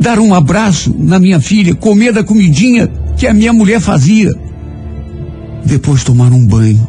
[0.00, 4.30] dar um abraço na minha filha, comer da comidinha que a minha mulher fazia.
[5.64, 6.86] Depois tomar um banho,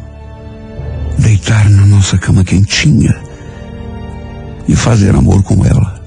[1.18, 3.16] deitar na nossa cama quentinha
[4.68, 5.98] e fazer amor com ela.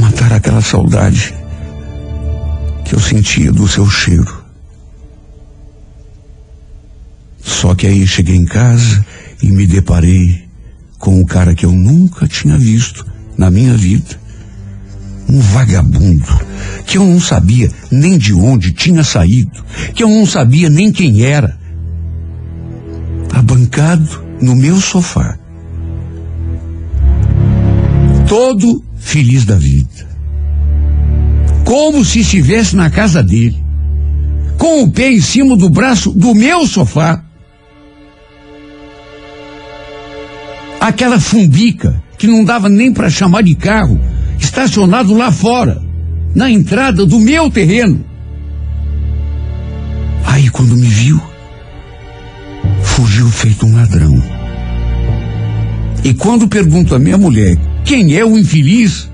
[0.00, 1.34] Matar aquela saudade
[2.84, 4.42] que eu sentia do seu cheiro.
[7.42, 9.04] Só que aí cheguei em casa
[9.42, 10.48] e me deparei
[10.98, 13.06] com um cara que eu nunca tinha visto
[13.36, 14.27] na minha vida.
[15.28, 16.48] Um vagabundo
[16.86, 19.62] que eu não sabia nem de onde tinha saído,
[19.94, 21.58] que eu não sabia nem quem era.
[23.32, 25.38] Abancado no meu sofá.
[28.26, 30.08] Todo feliz da vida.
[31.64, 33.62] Como se estivesse na casa dele.
[34.56, 37.22] Com o pé em cima do braço do meu sofá.
[40.80, 44.00] Aquela fumbica que não dava nem para chamar de carro,
[44.38, 45.80] estacionado lá fora,
[46.34, 48.04] na entrada do meu terreno.
[50.24, 51.20] Aí quando me viu,
[52.82, 54.22] fugiu feito um ladrão.
[56.04, 59.10] E quando pergunto à minha mulher quem é o infeliz,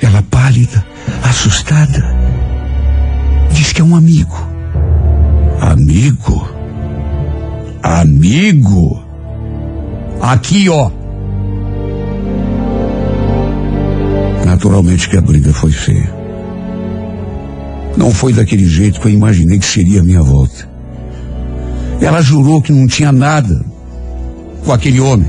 [0.00, 0.84] ela pálida,
[1.22, 2.04] assustada,
[3.52, 4.36] diz que é um amigo.
[5.60, 6.48] Amigo?
[7.82, 9.02] Amigo?
[10.20, 10.90] Aqui, ó.
[14.62, 16.08] Naturalmente que a briga foi feia.
[17.96, 20.70] Não foi daquele jeito que eu imaginei que seria a minha volta.
[22.00, 23.60] Ela jurou que não tinha nada
[24.64, 25.26] com aquele homem.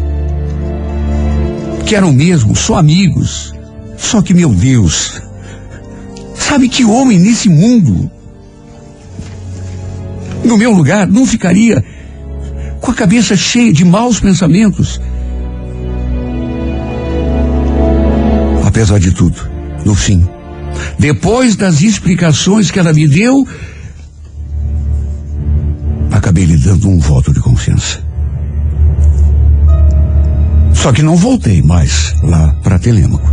[1.84, 3.52] Que eram mesmo só amigos.
[3.98, 5.20] Só que, meu Deus,
[6.36, 8.12] sabe que homem nesse mundo,
[10.46, 11.84] no meu lugar, não ficaria
[12.80, 15.02] com a cabeça cheia de maus pensamentos.
[18.74, 19.40] Apesar de tudo,
[19.86, 20.28] no fim,
[20.98, 23.48] depois das explicações que ela me deu,
[26.10, 28.02] acabei lhe dando um voto de confiança.
[30.74, 33.32] Só que não voltei mais lá para Telêmaco.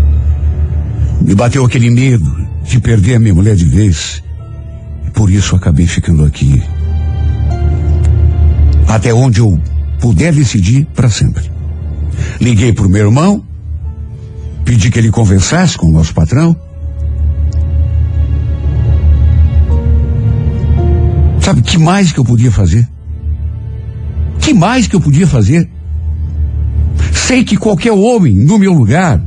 [1.23, 4.23] Me bateu aquele medo de perder a minha mulher de vez.
[5.07, 6.63] E por isso acabei ficando aqui.
[8.87, 9.59] Até onde eu
[10.01, 11.51] puder decidir para sempre.
[12.39, 13.43] Liguei pro meu irmão,
[14.71, 16.57] pedi que ele conversasse com o nosso patrão.
[21.41, 22.89] Sabe que mais que eu podia fazer?
[24.41, 25.69] Que mais que eu podia fazer?
[27.13, 29.21] Sei que qualquer homem no meu lugar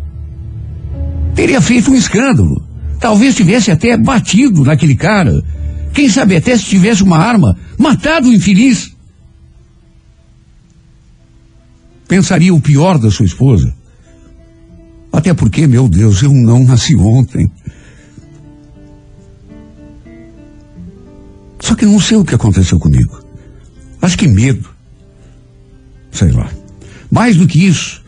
[1.35, 2.65] teria feito um escândalo.
[2.97, 5.43] Talvez tivesse até batido naquele cara.
[5.93, 8.95] Quem sabe até se tivesse uma arma, matado o infeliz.
[12.07, 13.82] Pensaria o pior da sua esposa.
[15.14, 17.49] Até porque, meu Deus, eu não nasci ontem.
[21.59, 23.24] Só que não sei o que aconteceu comigo.
[24.01, 24.68] Acho que medo.
[26.11, 26.49] Sei lá.
[27.11, 28.03] Mais do que isso.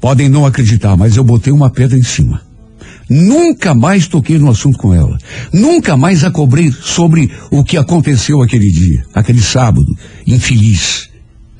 [0.00, 2.40] Podem não acreditar, mas eu botei uma pedra em cima.
[3.08, 5.18] Nunca mais toquei no assunto com ela.
[5.52, 9.94] Nunca mais a cobrei sobre o que aconteceu aquele dia, aquele sábado,
[10.26, 11.10] infeliz,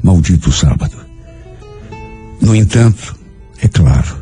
[0.02, 1.09] maldito sábado.
[2.40, 3.14] No entanto,
[3.60, 4.16] é claro,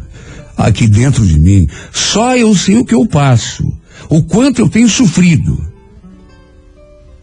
[0.56, 3.64] aqui dentro de mim, só eu sei o que eu passo,
[4.08, 5.66] o quanto eu tenho sofrido.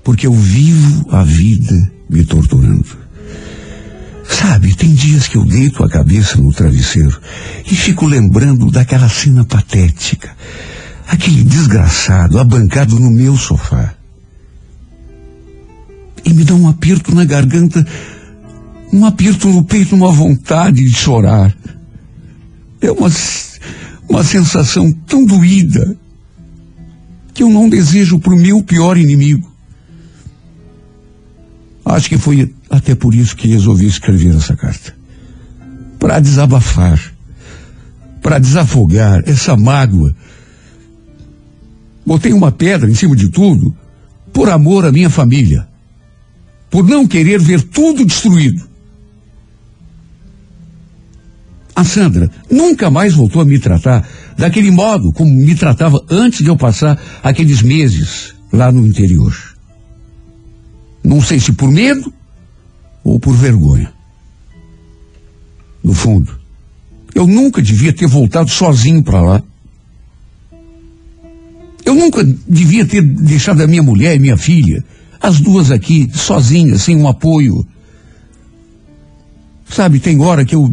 [0.04, 3.06] Porque eu vivo a vida me torturando.
[4.28, 7.20] Sabe, tem dias que eu deito a cabeça no travesseiro
[7.66, 10.36] e fico lembrando daquela cena patética.
[11.08, 13.94] Aquele desgraçado abancado no meu sofá.
[16.24, 17.86] E me dá um aperto na garganta,
[18.92, 21.56] um aperto no peito, uma vontade de chorar.
[22.82, 23.10] É uma,
[24.08, 25.98] uma sensação tão doída
[27.34, 29.52] que eu não desejo para o meu pior inimigo.
[31.84, 34.96] Acho que foi até por isso que resolvi escrever essa carta.
[36.00, 37.00] Para desabafar,
[38.22, 40.16] para desafogar essa mágoa.
[42.06, 43.76] Botei uma pedra em cima de tudo
[44.34, 45.68] por amor à minha família.
[46.70, 48.75] Por não querer ver tudo destruído.
[51.76, 54.08] A Sandra nunca mais voltou a me tratar
[54.38, 59.36] daquele modo como me tratava antes de eu passar aqueles meses lá no interior.
[61.04, 62.12] Não sei se por medo
[63.04, 63.94] ou por vergonha.
[65.84, 66.40] No fundo,
[67.14, 69.44] eu nunca devia ter voltado sozinho para lá.
[71.86, 74.84] Eu nunca devia ter deixado a minha mulher e minha filha,
[75.22, 77.66] as duas aqui, sozinhas, sem um apoio.
[79.70, 80.72] Sabe, tem hora que eu,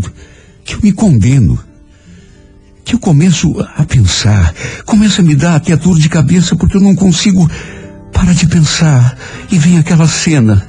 [0.65, 1.59] que eu me condeno.
[2.85, 4.53] Que eu começo a pensar,
[4.85, 7.49] começa a me dar até dor de cabeça porque eu não consigo
[8.13, 9.17] parar de pensar.
[9.51, 10.67] E vem aquela cena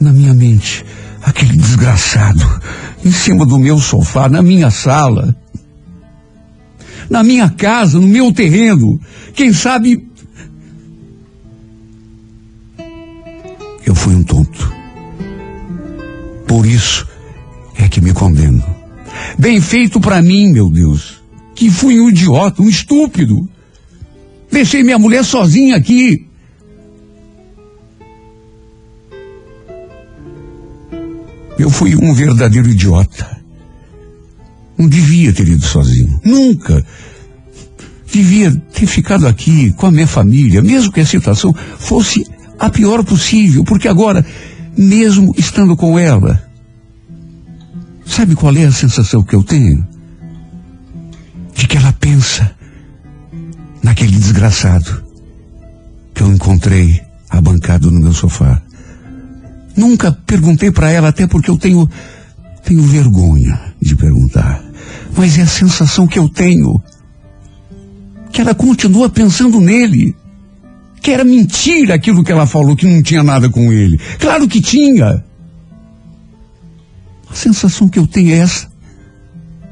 [0.00, 0.84] na minha mente.
[1.22, 2.44] Aquele desgraçado
[3.04, 5.36] em cima do meu sofá, na minha sala,
[7.10, 9.00] na minha casa, no meu terreno.
[9.34, 10.08] Quem sabe.
[13.84, 14.72] Eu fui um tonto.
[16.46, 17.06] Por isso
[17.76, 18.77] é que me condeno.
[19.38, 21.22] Bem feito para mim, meu Deus.
[21.54, 23.48] Que fui um idiota, um estúpido.
[24.50, 26.26] Deixei minha mulher sozinha aqui.
[31.58, 33.38] Eu fui um verdadeiro idiota.
[34.76, 36.20] Não devia ter ido sozinho.
[36.24, 36.84] Nunca.
[38.10, 42.24] Devia ter ficado aqui com a minha família, mesmo que a situação fosse
[42.58, 44.24] a pior possível, porque agora,
[44.76, 46.47] mesmo estando com ela,
[48.08, 49.86] sabe qual é a sensação que eu tenho?
[51.54, 52.50] De que ela pensa
[53.82, 55.02] naquele desgraçado
[56.14, 57.00] que eu encontrei
[57.30, 58.60] abancado no meu sofá.
[59.76, 61.88] Nunca perguntei para ela, até porque eu tenho,
[62.64, 64.62] tenho vergonha de perguntar.
[65.16, 66.82] Mas é a sensação que eu tenho.
[68.32, 70.16] Que ela continua pensando nele.
[71.00, 74.00] Que era mentira aquilo que ela falou, que não tinha nada com ele.
[74.18, 75.24] Claro que tinha.
[77.30, 78.70] A sensação que eu tenho é essa.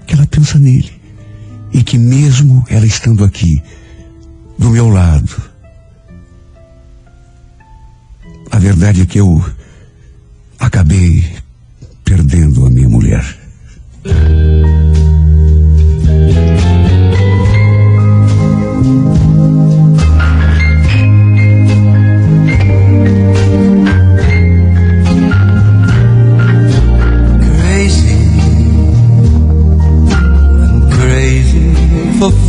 [0.07, 0.93] Que ela pensa nele.
[1.73, 3.63] E que mesmo ela estando aqui,
[4.59, 5.43] do meu lado,
[8.51, 9.45] a verdade é que eu
[10.59, 11.37] acabei
[12.05, 13.25] perdendo a minha mulher.
[32.19, 32.46] For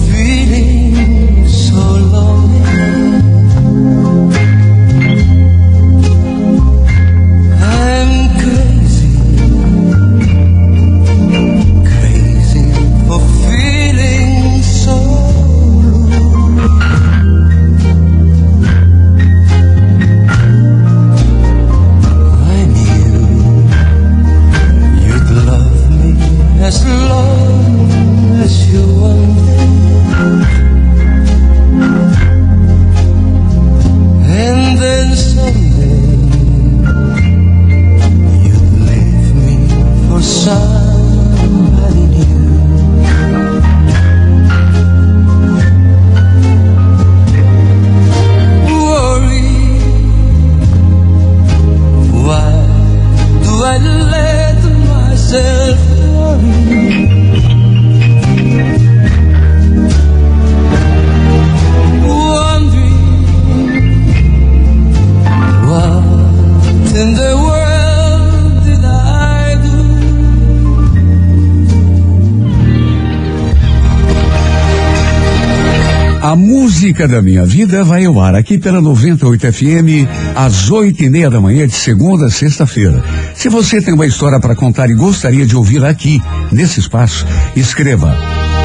[76.98, 81.30] música da minha vida vai ao ar aqui pela 98 FM às oito e meia
[81.30, 83.04] da manhã de segunda a sexta-feira.
[83.36, 86.20] Se você tem uma história para contar e gostaria de ouvir aqui
[86.52, 87.24] nesse espaço,
[87.56, 88.18] escreva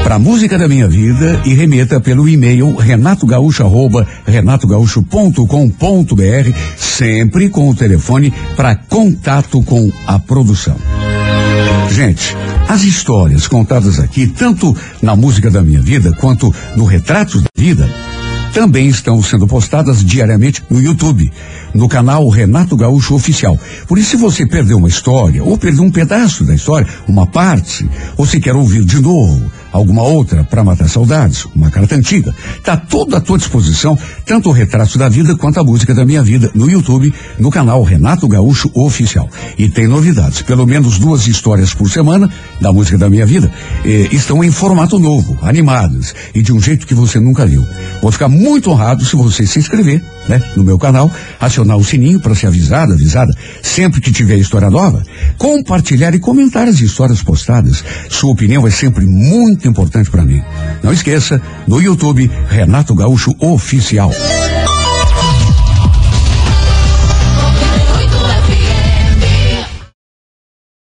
[0.02, 7.74] para música da minha vida e remeta pelo e-mail renatogaúcho arroba renatogaúcho.com.br sempre com o
[7.74, 10.78] telefone para contato com a produção.
[11.90, 12.34] Gente,
[12.66, 17.86] as histórias contadas aqui, tanto na música da minha vida quanto no Retratos da Vida,
[18.52, 21.32] também estão sendo postadas diariamente no YouTube,
[21.74, 23.58] no canal Renato Gaúcho Oficial.
[23.88, 27.88] Por isso, se você perdeu uma história, ou perdeu um pedaço da história, uma parte,
[28.16, 32.76] ou se quer ouvir de novo alguma outra para matar saudades, uma carta antiga, tá
[32.76, 36.50] tudo à tua disposição, tanto o Retrato da Vida quanto a música da minha vida,
[36.54, 39.28] no YouTube, no canal Renato Gaúcho Oficial.
[39.58, 43.50] E tem novidades, pelo menos duas histórias por semana da música da minha vida
[43.84, 47.66] eh, estão em formato novo, animadas e de um jeito que você nunca viu.
[48.00, 51.10] Vou ficar muito honrado se você se inscrever, né, no meu canal,
[51.40, 55.02] acionar o sininho para ser avisado, avisada, sempre que tiver história nova,
[55.38, 57.84] compartilhar e comentar as histórias postadas.
[58.08, 59.06] Sua opinião é sempre
[59.62, 60.42] muito importante para mim.
[60.82, 64.10] Não esqueça, no YouTube, Renato Gaúcho Oficial.